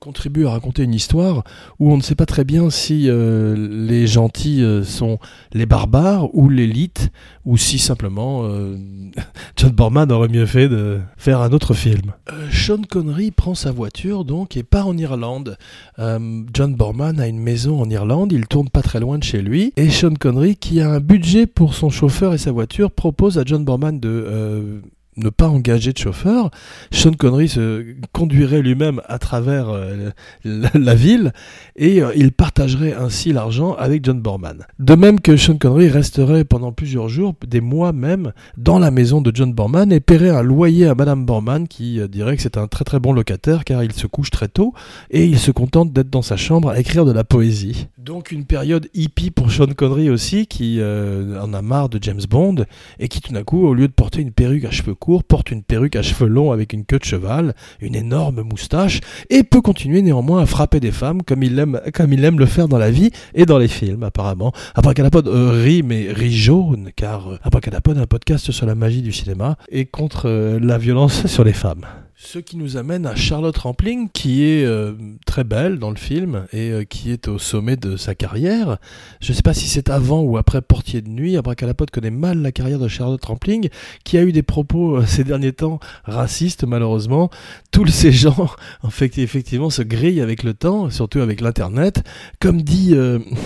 contribuent 0.00 0.46
à 0.46 0.50
raconter 0.50 0.82
une 0.82 0.94
histoire 0.94 1.44
où 1.78 1.92
on 1.92 1.96
ne 1.96 2.02
sait 2.02 2.14
pas 2.14 2.26
très 2.26 2.44
bien 2.44 2.70
si 2.70 3.08
les 3.08 4.06
gentils 4.06 4.64
sont 4.84 5.18
les 5.52 5.66
barbares 5.66 6.34
ou 6.34 6.48
l'élite 6.48 7.10
ou 7.44 7.56
si 7.56 7.78
simplement 7.78 8.44
John 9.56 9.70
Borman 9.70 10.10
aurait 10.12 10.28
mieux 10.28 10.46
fait 10.46 10.68
de 10.68 11.00
faire 11.16 11.40
un 11.40 11.52
autre 11.52 11.74
film. 11.74 12.12
Sean 12.50 12.82
Connery 12.88 13.30
prend 13.30 13.54
sa 13.54 13.72
voiture 13.72 14.24
donc 14.24 14.56
et 14.56 14.62
part 14.62 14.88
en 14.88 14.96
Irlande. 14.96 15.56
John 15.98 16.74
Borman 16.74 17.18
a 17.20 17.28
une 17.28 17.40
maison 17.40 17.80
en 17.80 17.88
Irlande 17.88 18.06
il 18.32 18.46
tourne 18.46 18.68
pas 18.68 18.82
très 18.82 19.00
loin 19.00 19.18
de 19.18 19.24
chez 19.24 19.42
lui. 19.42 19.72
Et 19.76 19.90
Sean 19.90 20.14
Connery, 20.14 20.55
qui 20.56 20.80
a 20.80 20.90
un 20.90 21.00
budget 21.00 21.46
pour 21.46 21.74
son 21.74 21.90
chauffeur 21.90 22.34
et 22.34 22.38
sa 22.38 22.52
voiture, 22.52 22.90
propose 22.90 23.38
à 23.38 23.42
John 23.44 23.64
Borman 23.64 23.98
de, 23.98 24.08
euh, 24.08 24.80
ne 25.16 25.30
pas 25.30 25.48
engager 25.48 25.92
de 25.92 25.98
chauffeur, 25.98 26.50
Sean 26.90 27.12
Connery 27.12 27.48
se 27.48 27.84
conduirait 28.12 28.62
lui-même 28.62 29.00
à 29.06 29.18
travers 29.18 29.68
euh, 29.70 30.10
la, 30.44 30.94
ville 30.94 31.32
et 31.76 32.02
euh, 32.02 32.12
il 32.16 32.32
partagerait 32.32 32.94
ainsi 32.94 33.32
l'argent 33.32 33.74
avec 33.74 34.04
John 34.04 34.20
Borman. 34.20 34.66
De 34.78 34.94
même 34.94 35.20
que 35.20 35.36
Sean 35.36 35.56
Connery 35.56 35.88
resterait 35.88 36.44
pendant 36.44 36.72
plusieurs 36.72 37.08
jours, 37.08 37.34
des 37.46 37.60
mois 37.60 37.92
même, 37.92 38.32
dans 38.56 38.78
la 38.78 38.90
maison 38.90 39.20
de 39.20 39.30
John 39.34 39.52
Borman 39.52 39.92
et 39.92 40.00
paierait 40.00 40.30
un 40.30 40.42
loyer 40.42 40.86
à 40.86 40.94
Madame 40.94 41.24
Borman 41.24 41.68
qui 41.68 42.00
euh, 42.00 42.08
dirait 42.08 42.36
que 42.36 42.42
c'est 42.42 42.56
un 42.56 42.66
très 42.66 42.84
très 42.84 43.00
bon 43.00 43.12
locataire 43.12 43.64
car 43.64 43.82
il 43.82 43.92
se 43.92 44.06
couche 44.06 44.30
très 44.30 44.48
tôt 44.48 44.74
et 45.10 45.24
il 45.24 45.38
se 45.38 45.50
contente 45.50 45.92
d'être 45.92 46.10
dans 46.10 46.22
sa 46.22 46.36
chambre 46.36 46.70
à 46.70 46.78
écrire 46.78 47.04
de 47.04 47.12
la 47.12 47.24
poésie. 47.24 47.88
Donc 47.98 48.30
une 48.30 48.44
période 48.44 48.88
hippie 48.94 49.30
pour 49.30 49.50
Sean 49.50 49.66
Connery 49.74 50.10
aussi 50.10 50.46
qui 50.46 50.80
en 50.80 51.52
a 51.52 51.62
marre 51.62 51.88
de 51.88 51.98
James 52.00 52.20
Bond 52.28 52.64
et 52.98 53.08
qui 53.08 53.20
tout 53.20 53.32
d'un 53.32 53.44
coup, 53.44 53.66
au 53.66 53.74
lieu 53.74 53.88
de 53.88 53.92
porter 53.92 54.20
une 54.20 54.32
perruque 54.32 54.64
à 54.64 54.70
cheveux 54.70 54.94
courts, 54.94 55.05
porte 55.28 55.50
une 55.50 55.62
perruque 55.62 55.96
à 55.96 56.02
cheveux 56.02 56.28
longs 56.28 56.52
avec 56.52 56.72
une 56.72 56.84
queue 56.84 56.98
de 56.98 57.04
cheval, 57.04 57.54
une 57.80 57.94
énorme 57.94 58.42
moustache, 58.42 59.00
et 59.30 59.42
peut 59.42 59.60
continuer 59.60 60.02
néanmoins 60.02 60.42
à 60.42 60.46
frapper 60.46 60.80
des 60.80 60.90
femmes 60.90 61.22
comme 61.22 61.42
il 61.42 61.58
aime, 61.58 61.80
comme 61.94 62.12
il 62.12 62.24
aime 62.24 62.38
le 62.38 62.46
faire 62.46 62.68
dans 62.68 62.78
la 62.78 62.90
vie 62.90 63.10
et 63.34 63.46
dans 63.46 63.58
les 63.58 63.68
films 63.68 64.02
apparemment. 64.02 64.52
Abracadapod 64.74 65.28
euh, 65.28 65.62
rit, 65.62 65.82
mais 65.82 66.08
rit 66.12 66.36
jaune, 66.36 66.90
car 66.96 67.28
euh, 67.28 67.38
Abracadapod 67.42 67.96
est 67.96 68.00
un 68.00 68.06
podcast 68.06 68.50
sur 68.50 68.66
la 68.66 68.74
magie 68.74 69.02
du 69.02 69.12
cinéma 69.12 69.56
et 69.70 69.86
contre 69.86 70.28
euh, 70.28 70.58
la 70.60 70.78
violence 70.78 71.26
sur 71.26 71.44
les 71.44 71.52
femmes. 71.52 71.86
Ce 72.18 72.38
qui 72.38 72.56
nous 72.56 72.78
amène 72.78 73.04
à 73.04 73.14
Charlotte 73.14 73.58
Rampling, 73.58 74.08
qui 74.08 74.42
est 74.42 74.64
euh, 74.64 74.94
très 75.26 75.44
belle 75.44 75.78
dans 75.78 75.90
le 75.90 75.96
film 75.96 76.46
et 76.50 76.70
euh, 76.70 76.84
qui 76.84 77.10
est 77.10 77.28
au 77.28 77.38
sommet 77.38 77.76
de 77.76 77.98
sa 77.98 78.14
carrière. 78.14 78.78
Je 79.20 79.32
ne 79.32 79.36
sais 79.36 79.42
pas 79.42 79.52
si 79.52 79.68
c'est 79.68 79.90
avant 79.90 80.22
ou 80.22 80.38
après 80.38 80.62
Portier 80.62 81.02
de 81.02 81.10
nuit. 81.10 81.36
Abracalapote 81.36 81.90
connaît 81.90 82.10
mal 82.10 82.40
la 82.40 82.52
carrière 82.52 82.78
de 82.78 82.88
Charlotte 82.88 83.22
Rampling, 83.22 83.68
qui 84.02 84.16
a 84.16 84.22
eu 84.22 84.32
des 84.32 84.42
propos 84.42 84.96
euh, 84.96 85.04
ces 85.06 85.24
derniers 85.24 85.52
temps 85.52 85.78
racistes, 86.04 86.64
malheureusement. 86.64 87.28
Tous 87.70 87.86
ces 87.88 88.12
gens, 88.12 88.48
en 88.82 88.90
fait, 88.90 89.18
effectivement, 89.18 89.68
se 89.68 89.82
grillent 89.82 90.22
avec 90.22 90.42
le 90.42 90.54
temps, 90.54 90.88
surtout 90.88 91.20
avec 91.20 91.42
l'Internet. 91.42 92.02
Comme 92.40 92.62
dit 92.62 92.94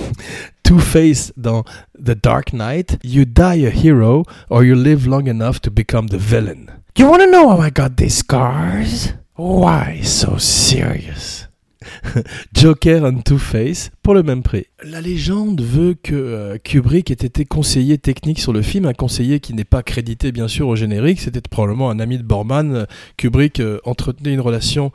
Two-Face 0.62 1.32
dans 1.36 1.64
The 1.98 2.12
Dark 2.22 2.52
Knight, 2.52 2.98
You 3.02 3.24
die 3.24 3.66
a 3.66 3.70
hero 3.70 4.22
or 4.48 4.62
you 4.62 4.76
live 4.76 5.08
long 5.08 5.28
enough 5.28 5.60
to 5.62 5.72
become 5.72 6.08
the 6.08 6.18
villain. 6.18 6.79
You 6.96 7.08
wanna 7.08 7.26
know 7.26 7.48
how 7.48 7.58
I 7.58 7.70
got 7.70 7.96
these 7.96 8.16
scars? 8.16 9.12
Why 9.34 10.00
so 10.02 10.36
serious? 10.38 11.39
Joker 12.54 13.04
and 13.04 13.22
Two-Face 13.24 13.90
pour 14.02 14.14
le 14.14 14.22
même 14.22 14.42
prix. 14.42 14.66
La 14.84 15.00
légende 15.00 15.60
veut 15.60 15.94
que 15.94 16.14
euh, 16.14 16.58
Kubrick 16.62 17.10
ait 17.10 17.14
été 17.14 17.44
conseiller 17.44 17.98
technique 17.98 18.38
sur 18.38 18.52
le 18.52 18.62
film, 18.62 18.86
un 18.86 18.92
conseiller 18.92 19.40
qui 19.40 19.54
n'est 19.54 19.64
pas 19.64 19.82
crédité 19.82 20.32
bien 20.32 20.48
sûr 20.48 20.68
au 20.68 20.76
générique, 20.76 21.20
c'était 21.20 21.40
probablement 21.40 21.90
un 21.90 21.98
ami 21.98 22.18
de 22.18 22.22
Borman. 22.22 22.86
Kubrick 23.16 23.60
euh, 23.60 23.78
entretenait 23.84 24.34
une 24.34 24.40
relation 24.40 24.92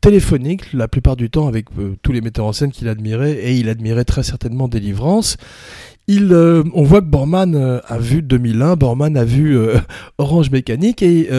téléphonique 0.00 0.72
la 0.72 0.88
plupart 0.88 1.16
du 1.16 1.30
temps 1.30 1.46
avec 1.46 1.66
euh, 1.78 1.96
tous 2.02 2.12
les 2.12 2.20
metteurs 2.20 2.46
en 2.46 2.52
scène 2.52 2.72
qu'il 2.72 2.88
admirait 2.88 3.32
et 3.32 3.54
il 3.54 3.68
admirait 3.68 4.04
très 4.04 4.22
certainement 4.22 4.68
Délivrance. 4.68 5.36
On 6.08 6.82
voit 6.82 7.00
que 7.00 7.06
Borman 7.06 7.80
a 7.82 7.98
vu 7.98 8.20
2001, 8.20 8.76
Borman 8.76 9.16
a 9.16 9.24
vu 9.24 9.58
Orange 10.18 10.50
Mécanique 10.50 11.00
et 11.00 11.30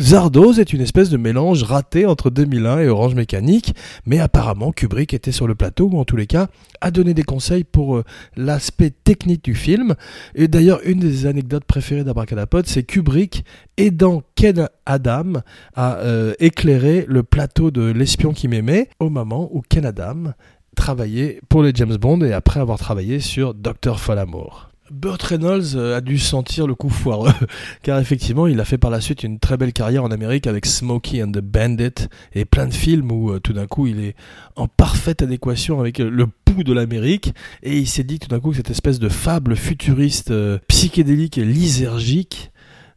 Zardoz 0.00 0.58
est 0.58 0.72
une 0.72 0.80
espèce 0.80 1.10
de 1.10 1.18
mélange 1.18 1.64
raté 1.64 2.06
entre 2.06 2.30
2001 2.30 2.78
et 2.78 2.88
Orange 2.88 3.14
Mécanique, 3.14 3.74
mais 4.06 4.20
apparemment 4.20 4.72
Kubrick 4.72 5.12
était 5.12 5.32
sur 5.32 5.46
le 5.46 5.54
plateau, 5.54 5.90
ou 5.92 5.98
en 5.98 6.06
tous 6.06 6.16
les 6.16 6.26
cas, 6.26 6.46
a 6.80 6.90
donné 6.90 7.12
des 7.12 7.24
conseils 7.24 7.62
pour 7.62 7.96
euh, 7.96 8.04
l'aspect 8.34 8.88
technique 8.88 9.44
du 9.44 9.54
film. 9.54 9.94
Et 10.34 10.48
d'ailleurs, 10.48 10.80
une 10.84 10.98
des 10.98 11.26
anecdotes 11.26 11.66
préférées 11.66 12.04
d'Abracadapod, 12.04 12.66
c'est 12.66 12.84
Kubrick 12.84 13.44
aidant 13.76 14.22
Ken 14.34 14.70
Adam 14.86 15.42
à 15.74 15.98
euh, 15.98 16.32
éclairer 16.40 17.04
le 17.06 17.22
plateau 17.22 17.70
de 17.70 17.82
L'espion 17.82 18.32
qui 18.32 18.48
m'aimait, 18.48 18.88
au 18.98 19.10
moment 19.10 19.50
où 19.52 19.60
Ken 19.60 19.84
Adam 19.84 20.32
travaillait 20.74 21.42
pour 21.50 21.62
les 21.62 21.72
James 21.74 21.98
Bond 21.98 22.22
et 22.22 22.32
après 22.32 22.60
avoir 22.60 22.78
travaillé 22.78 23.20
sur 23.20 23.52
Dr. 23.52 24.00
Folamour. 24.00 24.71
Burt 24.90 25.22
Reynolds 25.22 25.76
euh, 25.76 25.96
a 25.96 26.00
dû 26.00 26.18
sentir 26.18 26.66
le 26.66 26.74
coup 26.74 26.88
foireux, 26.88 27.32
car 27.82 27.98
effectivement, 27.98 28.46
il 28.46 28.60
a 28.60 28.64
fait 28.64 28.78
par 28.78 28.90
la 28.90 29.00
suite 29.00 29.22
une 29.22 29.38
très 29.38 29.56
belle 29.56 29.72
carrière 29.72 30.04
en 30.04 30.10
Amérique 30.10 30.46
avec 30.46 30.66
Smokey 30.66 31.22
and 31.22 31.32
the 31.32 31.38
Bandit 31.38 32.08
et 32.34 32.44
plein 32.44 32.66
de 32.66 32.74
films 32.74 33.10
où 33.12 33.30
euh, 33.30 33.40
tout 33.40 33.52
d'un 33.52 33.66
coup 33.66 33.86
il 33.86 34.00
est 34.00 34.16
en 34.56 34.68
parfaite 34.68 35.22
adéquation 35.22 35.80
avec 35.80 36.00
euh, 36.00 36.10
le 36.10 36.26
pouls 36.26 36.64
de 36.64 36.72
l'Amérique 36.72 37.32
et 37.62 37.78
il 37.78 37.86
s'est 37.86 38.04
dit 38.04 38.18
tout 38.18 38.28
d'un 38.28 38.40
coup 38.40 38.50
que 38.50 38.56
cette 38.56 38.70
espèce 38.70 38.98
de 38.98 39.08
fable 39.08 39.56
futuriste, 39.56 40.32
psychédélique 40.68 41.38
et 41.38 41.44
lysergique 41.44 42.50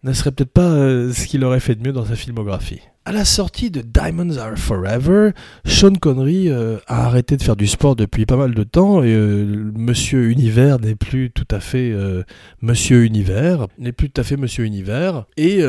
ne 0.04 0.12
serait 0.14 0.32
peut-être 0.32 0.52
pas 0.52 0.72
ce 0.72 1.26
qu'il 1.26 1.44
aurait 1.44 1.60
fait 1.60 1.76
de 1.76 1.88
mieux 1.88 1.94
dans 1.94 2.06
sa 2.06 2.16
filmographie. 2.16 2.82
À 3.08 3.12
la 3.12 3.24
sortie 3.24 3.70
de 3.70 3.82
Diamonds 3.82 4.38
Are 4.38 4.58
Forever, 4.58 5.30
Sean 5.64 5.94
Connery 5.94 6.50
euh, 6.50 6.80
a 6.88 7.06
arrêté 7.06 7.38
de 7.38 7.44
faire 7.44 7.56
du 7.56 7.68
sport 7.68 7.96
depuis 7.96 8.26
pas 8.26 8.36
mal 8.36 8.56
de 8.56 8.64
temps 8.64 9.04
et 9.04 9.14
euh, 9.14 9.72
Monsieur 9.76 10.32
Univers 10.32 10.80
n'est 10.80 10.96
plus 10.96 11.30
tout 11.30 11.46
à 11.52 11.60
fait 11.60 11.92
euh, 11.92 12.24
Monsieur 12.64 13.04
Univers, 13.04 13.68
n'est 13.78 13.92
plus 13.92 14.10
tout 14.10 14.20
à 14.20 14.24
fait 14.24 14.38
Monsieur 14.38 14.66
Univers 14.66 15.26
et 15.38 15.60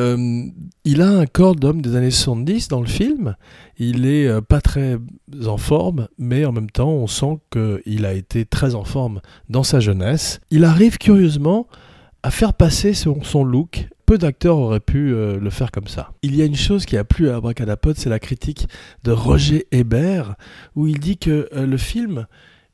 il 0.84 1.02
a 1.02 1.10
un 1.10 1.26
corps 1.26 1.56
d'homme 1.56 1.82
des 1.82 1.94
années 1.94 2.10
70 2.10 2.68
dans 2.68 2.80
le 2.80 2.86
film. 2.86 3.36
Il 3.78 4.06
est 4.06 4.40
pas 4.40 4.62
très 4.62 4.96
en 5.46 5.58
forme, 5.58 6.08
mais 6.18 6.46
en 6.46 6.52
même 6.52 6.70
temps, 6.70 6.88
on 6.92 7.06
sent 7.06 7.38
qu'il 7.52 8.06
a 8.06 8.14
été 8.14 8.46
très 8.46 8.74
en 8.74 8.84
forme 8.84 9.20
dans 9.50 9.62
sa 9.62 9.78
jeunesse. 9.78 10.40
Il 10.50 10.64
arrive 10.64 10.96
curieusement 10.96 11.66
à 12.22 12.30
faire 12.30 12.54
passer 12.54 12.94
son, 12.94 13.22
son 13.22 13.44
look 13.44 13.88
peu 14.06 14.18
d'acteurs 14.18 14.56
auraient 14.56 14.80
pu 14.80 15.12
euh, 15.12 15.38
le 15.38 15.50
faire 15.50 15.72
comme 15.72 15.88
ça. 15.88 16.12
Il 16.22 16.36
y 16.36 16.42
a 16.42 16.44
une 16.44 16.56
chose 16.56 16.86
qui 16.86 16.96
a 16.96 17.04
plu 17.04 17.28
à 17.28 17.36
Abracadapod, 17.36 17.96
c'est 17.96 18.08
la 18.08 18.20
critique 18.20 18.68
de 19.02 19.10
Roger 19.10 19.66
Hébert, 19.72 20.36
où 20.76 20.86
il 20.86 21.00
dit 21.00 21.18
que 21.18 21.48
euh, 21.52 21.66
le 21.66 21.76
film 21.76 22.26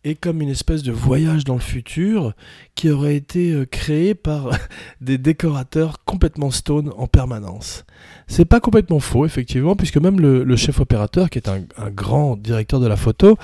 est 0.04 0.14
comme 0.14 0.42
une 0.42 0.48
espèce 0.48 0.82
de 0.82 0.92
voyage 0.92 1.44
dans 1.44 1.54
le 1.54 1.60
futur 1.60 2.34
qui 2.74 2.90
aurait 2.90 3.16
été 3.16 3.52
euh, 3.52 3.64
créé 3.64 4.14
par 4.14 4.50
des 5.00 5.16
décorateurs 5.16 6.04
complètement 6.04 6.50
stone 6.50 6.92
en 6.98 7.06
permanence. 7.06 7.86
C'est 8.26 8.44
pas 8.44 8.60
complètement 8.60 9.00
faux, 9.00 9.24
effectivement, 9.24 9.74
puisque 9.74 9.96
même 9.96 10.20
le, 10.20 10.56
chef 10.56 10.80
opérateur, 10.80 11.30
qui 11.30 11.38
est 11.38 11.48
un, 11.48 11.62
grand 11.90 12.36
directeur 12.36 12.78
de 12.78 12.86
la 12.86 12.96
photo, 12.96 13.38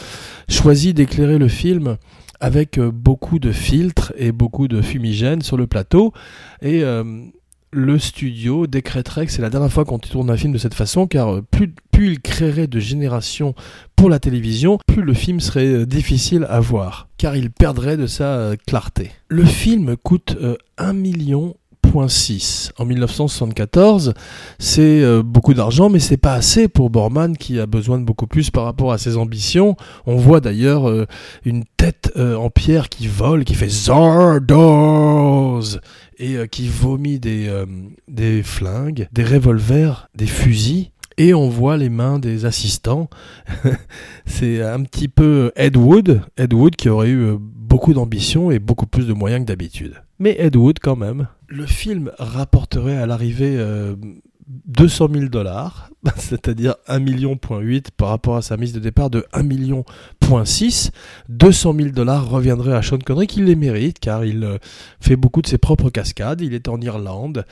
choisit 0.49 0.95
d'éclairer 0.95 1.39
le 1.39 1.49
film 1.49 1.97
avec 2.41 2.79
beaucoup 2.79 3.39
de 3.39 3.51
filtres 3.51 4.13
et 4.17 4.31
beaucoup 4.31 4.69
de 4.69 4.83
fumigènes 4.83 5.43
sur 5.43 5.57
le 5.57 5.67
plateau. 5.67 6.13
Et 6.63 6.85
le 7.71 7.99
studio 7.99 8.67
décréterait 8.67 9.27
que 9.27 9.33
c'est 9.33 9.43
la 9.43 9.51
dernière 9.51 9.73
fois 9.73 9.85
qu'on 9.85 9.99
tourne 9.99 10.31
un 10.31 10.37
film 10.37 10.53
de 10.53 10.59
cette 10.59 10.75
façon, 10.75 11.07
car 11.07 11.35
euh, 11.35 11.43
plus, 11.43 11.75
il 11.99 12.21
créerait 12.21 12.67
de 12.67 12.79
générations 12.79 13.55
pour 13.97 14.09
la 14.09 14.19
télévision, 14.19 14.79
plus 14.87 15.03
le 15.03 15.15
film 15.15 15.41
serait 15.41 15.67
euh, 15.67 15.87
difficile 15.87 16.47
à 16.49 16.61
voir, 16.61 17.09
car 17.19 17.37
il 17.37 17.51
perdrait 17.51 17.97
de 17.97 18.07
sa 18.07 18.37
euh, 18.37 18.57
clarté. 18.67 19.11
Le 19.29 19.45
film 19.45 19.97
coûte 19.97 20.37
1 20.79 20.93
million 20.93 21.57
en 21.97 22.85
1974. 22.85 24.15
C'est 24.59 25.23
beaucoup 25.23 25.55
d'argent, 25.55 25.89
mais 25.89 25.99
c'est 25.99 26.17
pas 26.17 26.35
assez 26.35 26.69
pour 26.69 26.91
Borman 26.91 27.37
qui 27.37 27.59
a 27.59 27.67
besoin 27.67 27.99
de 27.99 28.05
beaucoup 28.05 28.27
plus 28.27 28.51
par 28.51 28.65
rapport 28.65 28.93
à 28.93 28.99
ses 28.99 29.17
ambitions. 29.17 29.77
On 30.07 30.17
voit 30.17 30.41
d'ailleurs 30.41 31.07
une 31.45 31.65
tête 31.77 32.13
en 32.17 32.51
pierre 32.51 32.89
qui 32.89 33.07
vole, 33.07 33.45
qui 33.45 33.55
fait 33.55 33.69
Zardoz 33.69 35.81
et 36.19 36.37
euh, 36.37 36.47
qui 36.47 36.69
vomit 36.69 37.19
des, 37.19 37.49
euh, 37.49 37.67
des 38.09 38.43
flingues, 38.43 39.09
des 39.13 39.25
revolvers, 39.25 40.09
des 40.15 40.27
fusils. 40.27 40.91
Et 41.17 41.35
on 41.35 41.49
voit 41.49 41.77
les 41.77 41.89
mains 41.89 42.21
des 42.21 42.45
assistants. 42.45 43.09
c'est 44.27 44.63
un 44.63 44.83
petit 44.85 45.09
peu 45.09 45.51
Ed 45.57 45.77
Wood, 45.77 46.23
Ed 46.37 46.55
Wood 46.55 46.77
qui 46.77 46.89
aurait 46.89 47.09
eu 47.09 47.23
euh, 47.23 47.37
beaucoup 47.41 47.93
d'ambition 47.93 48.53
et 48.53 48.61
beaucoup 48.61 48.87
plus 48.87 49.07
de 49.07 49.13
moyens 49.13 49.43
que 49.43 49.49
d'habitude. 49.49 50.01
Mais 50.19 50.37
Ed 50.39 50.57
Wood 50.57 50.79
quand 50.81 50.97
même. 50.97 51.29
Le 51.49 51.67
film 51.67 52.13
rapporterait 52.19 52.97
à 52.97 53.07
l'arrivée 53.07 53.57
200 54.49 55.09
000 55.13 55.27
dollars, 55.27 55.91
c'est-à-dire 56.17 56.77
1 56.87 56.99
million 57.01 57.39
par 57.97 58.09
rapport 58.09 58.37
à 58.37 58.43
sa 58.43 58.57
mise 58.57 58.73
de 58.73 58.81
départ 58.81 59.11
de 59.11 59.27
1 59.33 59.43
million 59.43 59.85
200 61.29 61.75
000 61.75 61.89
dollars 61.91 62.29
reviendraient 62.29 62.75
à 62.75 62.83
Sean 62.83 62.99
Connery 62.99 63.27
qui 63.27 63.43
les 63.43 63.57
mérite 63.57 63.99
car 63.99 64.25
il 64.25 64.45
euh, 64.45 64.59
fait 65.01 65.17
beaucoup 65.17 65.43
de 65.43 65.47
ses 65.47 65.59
propres 65.59 65.91
cascades, 65.91 66.41
il 66.41 66.55
est 66.55 66.69
en 66.69 66.81
Irlande, 66.81 67.45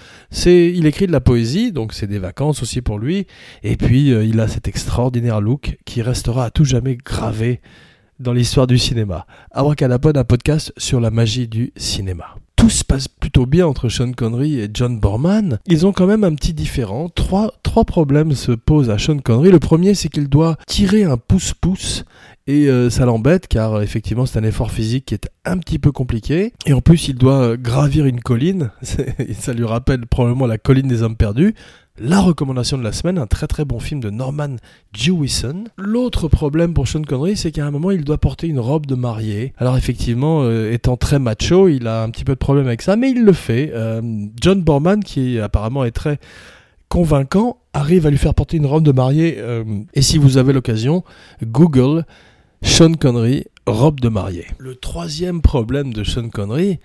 il 0.47 0.87
écrit 0.87 1.07
de 1.07 1.13
la 1.13 1.21
poésie 1.21 1.73
donc 1.73 1.93
c'est 1.93 2.07
des 2.07 2.19
vacances 2.19 2.63
aussi 2.63 2.83
pour 2.83 2.99
lui. 2.99 3.27
Et 3.63 3.77
puis 3.77 4.13
euh, 4.13 4.25
il 4.25 4.41
a 4.41 4.49
cet 4.49 4.69
extraordinaire 4.69 5.41
look 5.41 5.79
qui 5.85 6.03
restera 6.03 6.47
à 6.47 6.51
tout 6.51 6.65
jamais 6.65 6.97
gravé 6.97 7.61
dans 8.21 8.33
l'histoire 8.33 8.67
du 8.67 8.79
cinéma. 8.79 9.27
Abracadapod, 9.51 10.17
un 10.17 10.25
podcast 10.25 10.73
sur 10.79 11.01
la 11.01 11.11
magie 11.11 11.49
du 11.49 11.73
cinéma 11.77 12.37
tout 12.67 12.71
se 12.71 12.85
passe 12.85 13.07
plutôt 13.07 13.47
bien 13.47 13.65
entre 13.65 13.89
Sean 13.89 14.11
Connery 14.11 14.59
et 14.59 14.69
John 14.75 14.99
Borman, 14.99 15.61
ils 15.69 15.87
ont 15.87 15.93
quand 15.93 16.09
même 16.09 16.25
un 16.25 16.35
petit 16.35 16.53
différent. 16.53 17.09
Trois, 17.09 17.53
problèmes 17.87 18.33
se 18.33 18.51
posent 18.51 18.91
à 18.91 18.99
Sean 18.99 19.19
Connery. 19.19 19.53
Le 19.53 19.61
premier, 19.61 19.95
c'est 19.95 20.09
qu'il 20.09 20.29
doit 20.29 20.57
tirer 20.67 21.05
un 21.05 21.17
pouce-pouce 21.17 22.05
Et 22.49 22.69
euh, 22.69 22.91
ça 22.91 23.05
l'embête 23.07 23.47
car 23.47 23.75
euh, 23.75 23.83
effectivement 23.83 24.27
c'est 24.27 24.41
un 24.41 24.43
effort 24.43 24.73
physique 24.73 25.07
qui 25.07 25.15
est 25.15 25.29
un 25.45 25.59
petit 25.59 25.79
peu 25.79 25.93
compliqué. 25.93 26.55
Et 26.67 26.73
en 26.73 26.81
plus 26.81 27.07
il 27.07 27.15
doit 27.15 27.57
gravir 27.57 28.05
une 28.05 28.21
colline. 28.21 28.73
ça 28.83 29.53
lui 29.53 29.65
rappelle 29.65 30.05
probablement 30.05 30.49
la 30.49 30.59
colline 30.59 30.89
des 30.89 31.05
hommes 31.05 31.17
perdus. 31.17 31.55
La 31.99 32.21
recommandation 32.21 32.77
de 32.77 32.83
la 32.83 32.93
semaine, 32.93 33.17
un 33.17 33.27
très 33.27 33.47
très 33.47 33.65
bon 33.65 33.81
film 33.81 34.01
de 34.01 34.11
Norman 34.11 34.57
Jewison. 34.93 35.65
L'autre 35.79 36.29
problème 36.29 36.75
pour 36.75 36.87
Sean 36.87 37.01
Connery, 37.01 37.39
c'est 37.39 37.53
qu'à 37.53 37.65
un 37.65 37.71
moment 37.71 37.91
il 37.91 38.05
doit 38.05 38.19
porter 38.19 38.49
une 38.49 38.61
robe 38.61 38.85
de 38.85 38.95
mariée. 38.95 39.55
Alors 39.57 39.79
effectivement, 39.79 40.51
étant 40.51 40.99
très 40.99 41.19
macho, 41.19 41.69
il 41.69 41.87
a 41.87 42.03
un 42.03 42.11
petit 42.11 42.25
peu 42.25 42.35
de 42.35 42.39
problème 42.39 42.67
avec 42.67 42.83
ça, 42.83 42.97
mais 42.97 43.11
il 43.11 43.25
le 43.25 43.33
fait. 43.33 43.73
John 44.43 44.63
Borman, 44.63 45.03
qui 45.03 45.41
apparemment 45.41 45.85
est 45.85 45.91
très 45.93 46.19
convaincant, 46.91 47.59
arrive 47.73 48.07
à 48.07 48.11
lui 48.11 48.19
faire 48.19 48.35
porter 48.35 48.59
une 48.59 48.67
robe 48.67 48.85
de 48.85 48.93
mariée. 48.93 49.43
et 49.95 50.03
si 50.03 50.19
vous 50.19 50.37
avez 50.37 50.53
l'occasion, 50.53 51.03
Google 51.43 52.05
Sean 52.63 52.93
Connery, 52.93 53.47
robe 53.67 54.01
de 54.01 54.09
mariée. 54.09 54.47
Le 54.59 54.75
troisième 54.75 55.43
problème 55.43 55.93
de 55.93 56.05
Sean 56.05 56.29
Connery, 56.29 56.79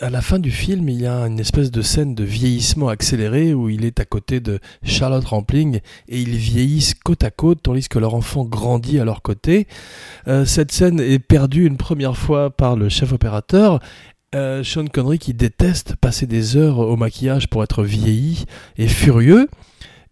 à 0.00 0.10
la 0.10 0.22
fin 0.22 0.38
du 0.38 0.50
film, 0.50 0.88
il 0.88 1.00
y 1.00 1.06
a 1.06 1.26
une 1.26 1.38
espèce 1.38 1.70
de 1.70 1.82
scène 1.82 2.14
de 2.14 2.24
vieillissement 2.24 2.88
accéléré 2.88 3.52
où 3.54 3.68
il 3.68 3.84
est 3.84 4.00
à 4.00 4.04
côté 4.04 4.40
de 4.40 4.60
Charlotte 4.82 5.24
Rampling 5.24 5.80
et 6.08 6.20
ils 6.20 6.36
vieillissent 6.36 6.94
côte 6.94 7.24
à 7.24 7.30
côte 7.30 7.60
tandis 7.62 7.88
que 7.88 7.98
leur 7.98 8.14
enfant 8.14 8.44
grandit 8.44 8.98
à 8.98 9.04
leur 9.04 9.22
côté. 9.22 9.66
Euh, 10.26 10.44
cette 10.44 10.72
scène 10.72 11.00
est 11.00 11.18
perdue 11.18 11.66
une 11.66 11.76
première 11.76 12.16
fois 12.16 12.50
par 12.50 12.76
le 12.76 12.88
chef 12.88 13.12
opérateur. 13.12 13.80
Euh, 14.34 14.62
Sean 14.62 14.86
Connery 14.86 15.18
qui 15.18 15.34
déteste 15.34 15.96
passer 15.96 16.26
des 16.26 16.56
heures 16.56 16.78
au 16.78 16.96
maquillage 16.96 17.48
pour 17.48 17.62
être 17.62 17.82
vieilli 17.82 18.44
et 18.76 18.88
furieux. 18.88 19.48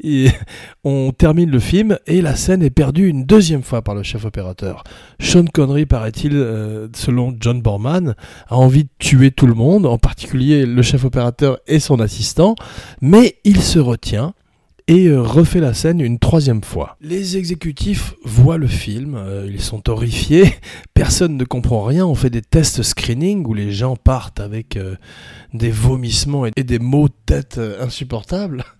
On 0.84 1.12
termine 1.12 1.50
le 1.50 1.58
film 1.58 1.98
et 2.06 2.20
la 2.20 2.36
scène 2.36 2.62
est 2.62 2.70
perdue 2.70 3.08
une 3.08 3.24
deuxième 3.24 3.62
fois 3.62 3.82
par 3.82 3.94
le 3.94 4.02
chef 4.02 4.24
opérateur. 4.24 4.84
Sean 5.20 5.44
Connery, 5.44 5.86
paraît-il, 5.86 6.34
euh, 6.34 6.88
selon 6.94 7.34
John 7.40 7.60
Borman, 7.62 8.14
a 8.48 8.56
envie 8.56 8.84
de 8.84 8.90
tuer 8.98 9.30
tout 9.30 9.46
le 9.46 9.54
monde, 9.54 9.86
en 9.86 9.98
particulier 9.98 10.66
le 10.66 10.82
chef 10.82 11.04
opérateur 11.04 11.58
et 11.66 11.80
son 11.80 12.00
assistant, 12.00 12.54
mais 13.00 13.36
il 13.44 13.60
se 13.62 13.78
retient 13.78 14.34
et 14.88 15.06
euh, 15.08 15.20
refait 15.20 15.58
la 15.58 15.74
scène 15.74 16.00
une 16.00 16.20
troisième 16.20 16.62
fois. 16.62 16.96
Les 17.00 17.36
exécutifs 17.36 18.14
voient 18.24 18.58
le 18.58 18.68
film, 18.68 19.16
euh, 19.16 19.48
ils 19.50 19.60
sont 19.60 19.88
horrifiés, 19.90 20.54
personne 20.94 21.36
ne 21.36 21.44
comprend 21.44 21.82
rien, 21.82 22.06
on 22.06 22.14
fait 22.14 22.30
des 22.30 22.42
tests 22.42 22.82
screening 22.82 23.44
où 23.46 23.54
les 23.54 23.72
gens 23.72 23.96
partent 23.96 24.38
avec 24.38 24.78
des 25.52 25.70
vomissements 25.70 26.46
et 26.46 26.62
des 26.62 26.78
maux 26.78 27.08
de 27.08 27.14
tête 27.24 27.60
insupportables. 27.80 28.64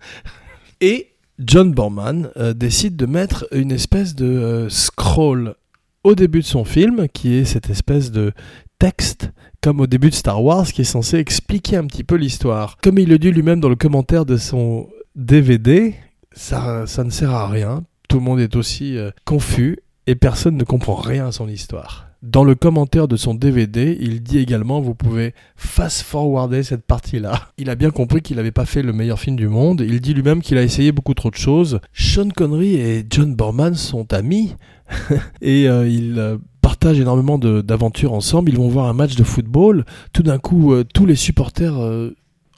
Et 0.81 1.15
John 1.39 1.71
Borman 1.71 2.29
euh, 2.37 2.53
décide 2.53 2.95
de 2.95 3.05
mettre 3.05 3.47
une 3.51 3.71
espèce 3.71 4.15
de 4.15 4.25
euh, 4.25 4.69
scroll 4.69 5.55
au 6.03 6.15
début 6.15 6.39
de 6.39 6.45
son 6.45 6.63
film, 6.63 7.07
qui 7.11 7.33
est 7.35 7.45
cette 7.45 7.69
espèce 7.69 8.11
de 8.11 8.31
texte, 8.79 9.31
comme 9.61 9.79
au 9.79 9.87
début 9.87 10.09
de 10.09 10.15
Star 10.15 10.43
Wars, 10.43 10.65
qui 10.65 10.81
est 10.81 10.85
censé 10.85 11.17
expliquer 11.17 11.77
un 11.77 11.85
petit 11.85 12.03
peu 12.03 12.15
l'histoire. 12.15 12.77
Comme 12.81 12.99
il 12.99 13.09
le 13.09 13.19
dit 13.19 13.31
lui-même 13.31 13.59
dans 13.59 13.69
le 13.69 13.75
commentaire 13.75 14.25
de 14.25 14.37
son 14.37 14.89
DVD, 15.15 15.95
ça, 16.31 16.85
ne 17.03 17.09
sert 17.09 17.31
à 17.31 17.47
rien. 17.47 17.83
Tout 18.07 18.17
le 18.17 18.23
monde 18.23 18.39
est 18.39 18.55
aussi 18.55 18.97
euh, 18.97 19.11
confus 19.25 19.79
et 20.05 20.15
personne 20.15 20.55
ne 20.55 20.63
comprend 20.63 20.95
rien 20.95 21.27
à 21.27 21.31
son 21.31 21.47
histoire. 21.49 22.06
Dans 22.23 22.43
le 22.43 22.55
commentaire 22.55 23.07
de 23.07 23.15
son 23.15 23.35
DVD, 23.35 23.95
il 23.99 24.23
dit 24.23 24.39
également 24.39 24.81
vous 24.81 24.95
pouvez 24.95 25.35
fast-forwarder 25.55 26.63
cette 26.63 26.83
partie-là. 26.83 27.49
Il 27.59 27.69
a 27.69 27.75
bien 27.75 27.91
compris 27.91 28.21
qu'il 28.21 28.37
n'avait 28.37 28.51
pas 28.51 28.65
fait 28.65 28.81
le 28.81 28.91
meilleur 28.91 29.19
film 29.19 29.35
du 29.35 29.47
monde. 29.47 29.81
Il 29.87 30.01
dit 30.01 30.15
lui-même 30.15 30.41
qu'il 30.41 30.57
a 30.57 30.63
essayé 30.63 30.91
beaucoup 30.91 31.13
trop 31.13 31.29
de 31.29 31.35
choses. 31.35 31.79
Sean 31.93 32.29
Connery 32.29 32.75
et 32.75 33.05
John 33.07 33.35
Borman 33.35 33.75
sont 33.75 34.13
amis 34.13 34.55
et 35.41 35.69
euh, 35.69 35.87
ils 35.87 36.17
euh, 36.17 36.37
partagent 36.61 36.99
énormément 36.99 37.37
d'aventures 37.37 38.13
ensemble. 38.13 38.49
Ils 38.49 38.57
vont 38.57 38.67
voir 38.67 38.87
un 38.87 38.93
match 38.93 39.15
de 39.15 39.23
football. 39.23 39.85
Tout 40.11 40.23
d'un 40.23 40.39
coup, 40.39 40.73
euh, 40.73 40.83
tous 40.83 41.05
les 41.05 41.15
supporters 41.15 41.77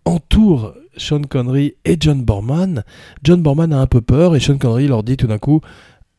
entourent 0.05 0.73
Sean 0.95 1.21
Connery 1.21 1.75
et 1.83 1.97
John 1.99 2.23
Borman. 2.23 2.83
John 3.23 3.41
Borman 3.41 3.73
a 3.73 3.81
un 3.81 3.87
peu 3.87 3.99
peur 3.99 4.37
et 4.37 4.39
Sean 4.39 4.57
Connery 4.57 4.87
leur 4.87 5.03
dit 5.03 5.17
tout 5.17 5.27
d'un 5.27 5.37
coup 5.37 5.59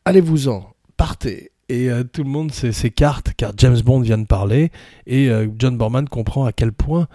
allez-vous-en, 0.05 0.73
partez 0.97 1.50
et 1.71 1.89
euh, 1.89 2.03
tout 2.03 2.23
le 2.23 2.29
monde 2.29 2.51
s'écarte 2.51 3.31
car 3.37 3.53
James 3.57 3.79
Bond 3.79 4.01
vient 4.01 4.17
de 4.17 4.25
parler 4.25 4.71
et 5.07 5.29
euh, 5.29 5.47
John 5.57 5.77
Borman 5.77 6.07
comprend 6.07 6.45
à 6.45 6.51
quel 6.51 6.73
point 6.73 7.07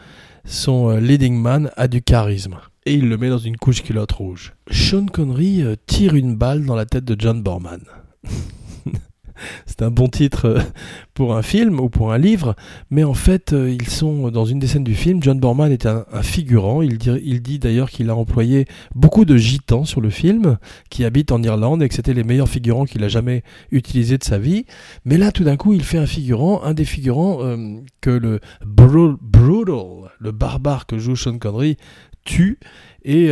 son 0.45 0.91
euh, 0.91 1.01
leading 1.01 1.39
man 1.39 1.71
a 1.77 1.89
du 1.89 2.01
charisme. 2.01 2.57
Et 2.87 2.95
il 2.95 3.09
le 3.09 3.19
met 3.19 3.29
dans 3.29 3.39
une 3.39 3.59
couche 3.59 3.83
culotte 3.83 4.13
rouge. 4.13 4.55
Sean 4.71 5.07
Connery 5.07 5.65
tire 5.87 6.15
une 6.15 6.37
balle 6.37 6.65
dans 6.65 6.77
la 6.77 6.87
tête 6.87 7.05
de 7.05 7.17
John 7.19 7.43
Borman. 7.43 7.81
c'est 9.67 9.83
un 9.83 9.91
bon 9.91 10.09
titre 10.09 10.47
euh, 10.47 10.61
pour 11.15 11.37
un 11.37 11.43
film 11.43 11.81
ou 11.81 11.89
pour 11.89 12.13
un 12.13 12.19
livre, 12.19 12.55
mais 12.91 13.05
en 13.05 13.15
fait, 13.15 13.53
euh, 13.53 13.71
ils 13.71 13.89
sont 13.89 14.31
dans 14.31 14.45
une 14.45 14.59
des 14.59 14.67
scènes 14.67 14.85
du 14.85 14.95
film. 14.95 15.23
John 15.23 15.39
Borman 15.39 15.73
est 15.73 15.87
un, 15.87 16.05
figurant. 16.23 16.83
Il 16.83 16.99
dit, 16.99 17.11
il 17.23 17.43
dit 17.43 17.59
d'ailleurs 17.59 17.91
qu'il 17.91 18.11
a 18.11 18.17
employé 18.17 18.67
beaucoup 18.95 19.25
de 19.25 19.37
gitans 19.37 19.85
sur 19.85 20.01
le 20.01 20.11
film, 20.11 20.59
qui 20.91 21.05
habitent 21.05 21.33
en 21.33 21.43
Irlande 21.43 21.83
et 21.83 21.89
que 21.89 21.95
c'était 21.95 22.15
les 22.15 22.25
meilleurs 22.25 22.49
figurants 22.49 22.85
qu'il 22.85 23.03
a 23.05 23.09
jamais 23.09 23.43
utilisés 23.71 24.19
de 24.19 24.25
sa 24.25 24.39
vie. 24.39 24.67
Mais 25.05 25.17
là, 25.17 25.33
tout 25.33 25.45
d'un 25.45 25.57
coup, 25.57 25.73
il 25.73 25.83
fait 25.83 25.99
un 25.99 26.07
figurant, 26.07 26.63
un 26.63 26.75
des 26.75 26.85
figurants 26.85 27.39
euh, 27.41 27.77
que 28.01 28.11
le 28.11 28.41
brutal, 28.65 29.17
le 30.19 30.33
barbare 30.33 30.87
que 30.87 30.99
joue 30.99 31.17
Sean 31.17 31.39
Connery, 31.39 31.77
tue. 32.25 32.59
Et 33.05 33.31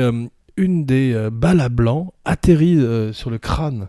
une 0.56 0.84
des 0.84 1.28
balles 1.32 1.60
à 1.60 1.68
blanc 1.68 2.14
atterrit 2.24 2.78
sur 3.12 3.28
le 3.28 3.38
crâne 3.38 3.88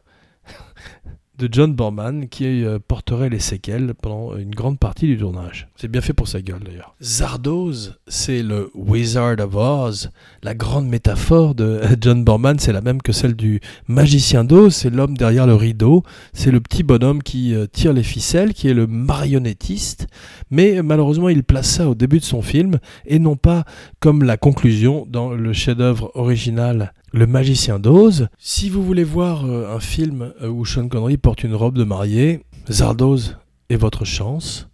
de 1.38 1.50
John 1.52 1.74
Borman 1.74 2.28
qui 2.28 2.63
euh, 2.63 2.80
porterait 2.86 3.30
les 3.30 3.39
séquelles 3.39 3.93
pendant 3.93 4.36
une 4.38 4.54
grande 4.54 4.80
partie 4.80 5.08
du 5.08 5.17
tournage. 5.17 5.67
C'est 5.76 5.88
bien 5.88 6.02
fait 6.02 6.13
pour 6.13 6.28
sa 6.28 6.41
gueule 6.41 6.63
d'ailleurs. 6.63 6.95
Zardoz, 7.02 8.00
c'est 8.08 8.43
le 8.43 8.71
Wizard 8.74 9.39
of 9.39 9.56
Oz. 9.56 10.12
La 10.43 10.54
grande 10.54 10.88
métaphore 10.88 11.56
de 11.56 11.82
John 12.02 12.24
Borman, 12.24 12.60
c'est 12.60 12.74
la 12.74 12.82
même 12.82 13.02
que 13.02 13.12
celle 13.12 13.36
du 13.36 13.60
magicien 13.88 14.43
d'Oz. 14.43 14.74
C'est 14.74 14.89
l'homme 14.89 15.17
derrière 15.17 15.48
le 15.48 15.56
rideau. 15.56 16.04
C'est 16.34 16.52
le 16.52 16.62
petit 16.62 16.84
bonhomme 16.84 17.21
qui 17.21 17.54
euh, 17.54 17.65
tire 17.65 17.93
les 17.93 18.04
ficelles, 18.04 18.54
qui 18.54 18.67
est 18.67 18.74
le 18.74 18.88
marionnettiste. 18.88 20.08
Mais 20.52 20.82
malheureusement, 20.82 21.30
il 21.30 21.43
place 21.43 21.67
ça 21.67 21.89
au 21.89 21.95
début 21.95 22.19
de 22.19 22.24
son 22.24 22.41
film 22.41 22.80
et 23.06 23.19
non 23.19 23.36
pas 23.36 23.65
comme 24.00 24.24
la 24.24 24.38
conclusion 24.38 25.06
dans 25.10 25.32
le 25.32 25.54
chef-d'œuvre 25.54 26.12
original 26.15 26.93
le 27.15 27.28
magicien 27.28 27.80
d'Oz. 27.80 28.28
Si 28.38 28.69
vous 28.69 28.84
voulez 28.84 29.06
voir 29.06 29.45
euh, 29.45 29.73
un 29.73 29.80
film 29.80 30.34
euh, 30.41 30.49
où 30.49 30.65
Sean 30.65 30.89
Connery 30.89 31.15
porte 31.15 31.45
une 31.45 31.56
robe 31.56 31.78
de 31.78 31.86
mariée, 31.86 32.41
Zardoz 32.69 33.38
est 33.69 33.78
votre 33.78 34.04
chance. 34.04 34.67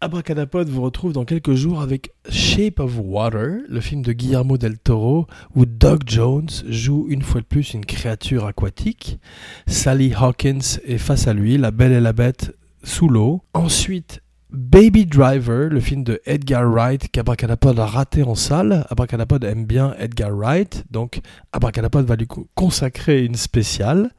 Abracadapod 0.00 0.68
vous 0.68 0.80
retrouve 0.80 1.12
dans 1.12 1.24
quelques 1.24 1.54
jours 1.54 1.82
avec 1.82 2.12
Shape 2.30 2.78
of 2.78 2.98
Water, 3.02 3.58
le 3.68 3.80
film 3.80 4.02
de 4.02 4.12
Guillermo 4.12 4.58
del 4.58 4.78
Toro, 4.78 5.26
où 5.56 5.66
Doug 5.66 6.02
Jones 6.06 6.48
joue 6.68 7.06
une 7.08 7.22
fois 7.22 7.40
de 7.40 7.46
plus 7.46 7.74
une 7.74 7.84
créature 7.84 8.46
aquatique. 8.46 9.18
Sally 9.66 10.14
Hawkins 10.14 10.78
est 10.86 10.98
face 10.98 11.26
à 11.26 11.34
lui, 11.34 11.58
la 11.58 11.72
belle 11.72 11.92
et 11.92 12.00
la 12.00 12.12
bête 12.12 12.54
sous 12.84 13.08
l'eau. 13.08 13.42
Ensuite, 13.54 14.22
Baby 14.52 15.06
Driver, 15.06 15.68
le 15.68 15.80
film 15.80 16.02
de 16.02 16.20
Edgar 16.26 16.64
Wright 16.64 17.08
qu'Abracadapod 17.10 17.78
a 17.78 17.86
raté 17.86 18.22
en 18.22 18.34
salle. 18.34 18.84
Abracadapod 18.90 19.44
aime 19.44 19.64
bien 19.64 19.94
Edgar 19.98 20.32
Wright, 20.32 20.84
donc 20.90 21.20
Abracadapod 21.52 22.04
va 22.04 22.16
lui 22.16 22.26
consacrer 22.54 23.24
une 23.24 23.36
spéciale. 23.36 24.10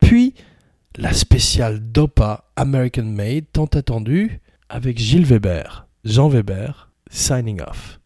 Puis 0.00 0.34
la 0.96 1.12
spéciale 1.12 1.80
DOPA 1.80 2.44
American 2.56 3.04
Made, 3.04 3.44
tant 3.52 3.66
attendue, 3.66 4.40
avec 4.68 4.98
Gilles 4.98 5.26
Weber, 5.26 5.86
Jean 6.04 6.28
Weber, 6.28 6.90
signing 7.10 7.60
off. 7.60 8.00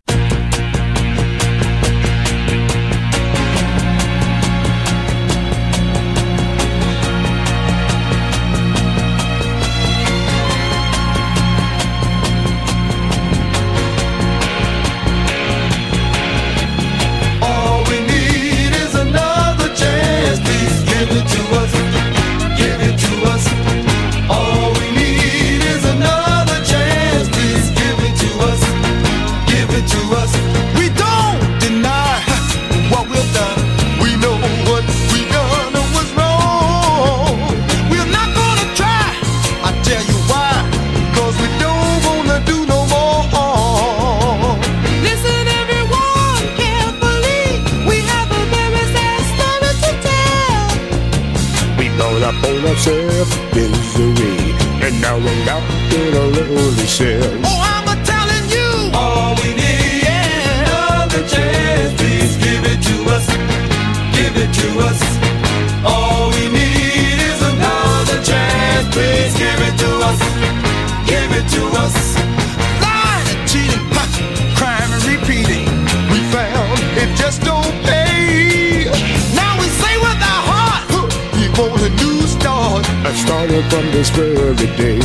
that 83.10 83.18
started 83.18 83.64
from 83.70 83.84
this 83.90 84.08
very 84.10 84.54
day. 84.78 84.98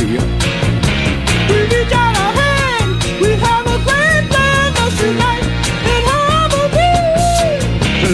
We 1.50 1.58
reach 1.74 1.92
out 1.92 2.14
our 2.14 2.32
hand, 2.38 3.02
we 3.20 3.30
have 3.34 3.66
a 3.66 3.78
great 3.82 4.24
plan, 4.30 4.66
let's 4.78 4.94
unite 5.02 5.46
and 5.90 6.04
harmony. 6.06 6.94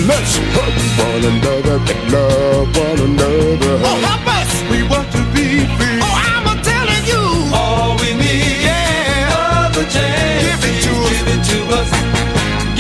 Let's 0.09 0.33
help 0.57 0.76
one 0.96 1.24
another, 1.33 1.76
love 2.09 2.72
one 2.72 3.00
another. 3.05 3.74
Oh, 3.85 3.98
help 4.09 4.26
us! 4.38 4.50
We 4.70 4.78
want 4.88 5.12
to 5.12 5.22
be 5.37 5.68
free. 5.76 6.00
Oh, 6.00 6.16
I'm 6.33 6.46
a 6.48 6.57
telling 6.64 7.05
you, 7.05 7.22
all 7.52 7.92
we 8.00 8.16
need, 8.16 8.64
yeah, 8.64 9.28
another 9.28 9.85
chance. 9.92 10.40
Give 10.40 10.62
it 10.72 10.76
to 10.88 10.92
us. 11.05 11.12
Give 11.20 11.28
it 11.37 11.42
to 11.52 11.59
us. 11.81 11.90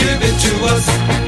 Give 0.00 0.20
it 0.28 0.36
to 0.48 0.52
us. 0.72 1.21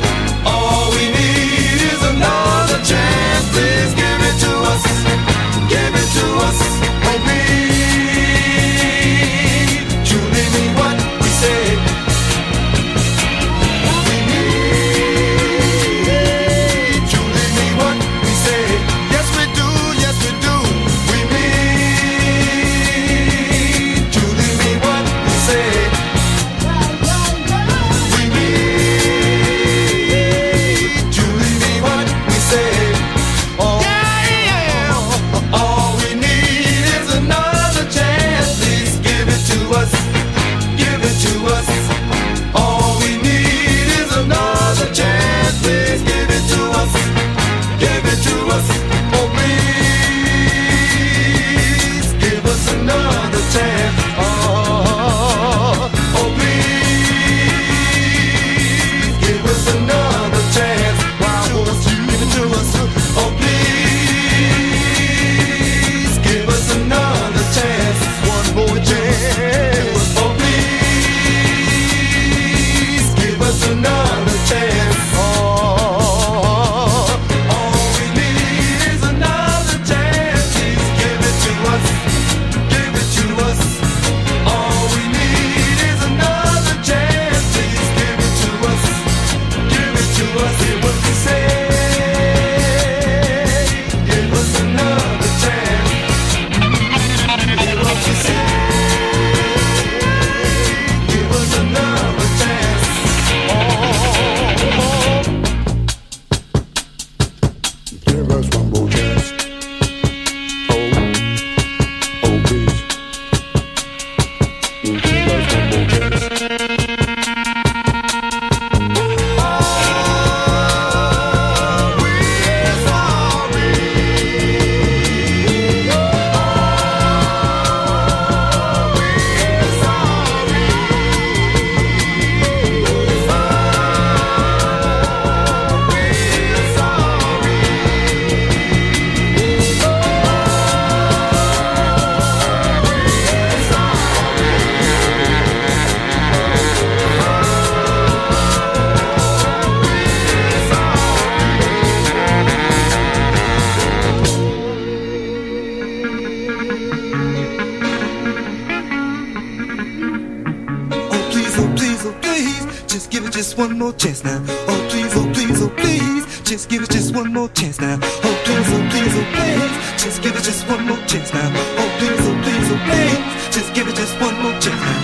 one 163.74 163.78
more 163.90 163.92
chance 163.94 164.22
now. 164.22 164.40
Oh 164.68 164.88
please, 164.88 165.12
oh 165.16 165.32
please, 165.32 165.60
oh 165.62 165.68
please, 165.68 166.40
just 166.42 166.68
give 166.68 166.82
it 166.84 166.90
just 166.90 167.12
one 167.12 167.32
more 167.32 167.48
chance 167.48 167.80
now. 167.80 167.98
Oh 168.00 168.42
please, 168.44 168.68
oh 168.70 168.88
please, 168.90 169.14
oh 169.16 169.24
please, 169.34 170.02
just 170.02 170.22
give 170.22 170.37
it 170.37 170.44
just 170.44 170.68
one 170.68 170.87
more 170.87 170.98
chance 171.08 171.32
now. 171.34 171.50
Oh 171.78 171.90
please, 171.98 172.20
oh 172.20 172.40
please, 172.44 172.70
oh 172.70 172.78
please, 172.87 173.54
just 173.54 173.74
give 173.74 173.88
it 173.88 173.96
just 173.96 174.20
one 174.20 174.40
more 174.42 174.52
chance 174.60 174.80
now. 174.80 175.03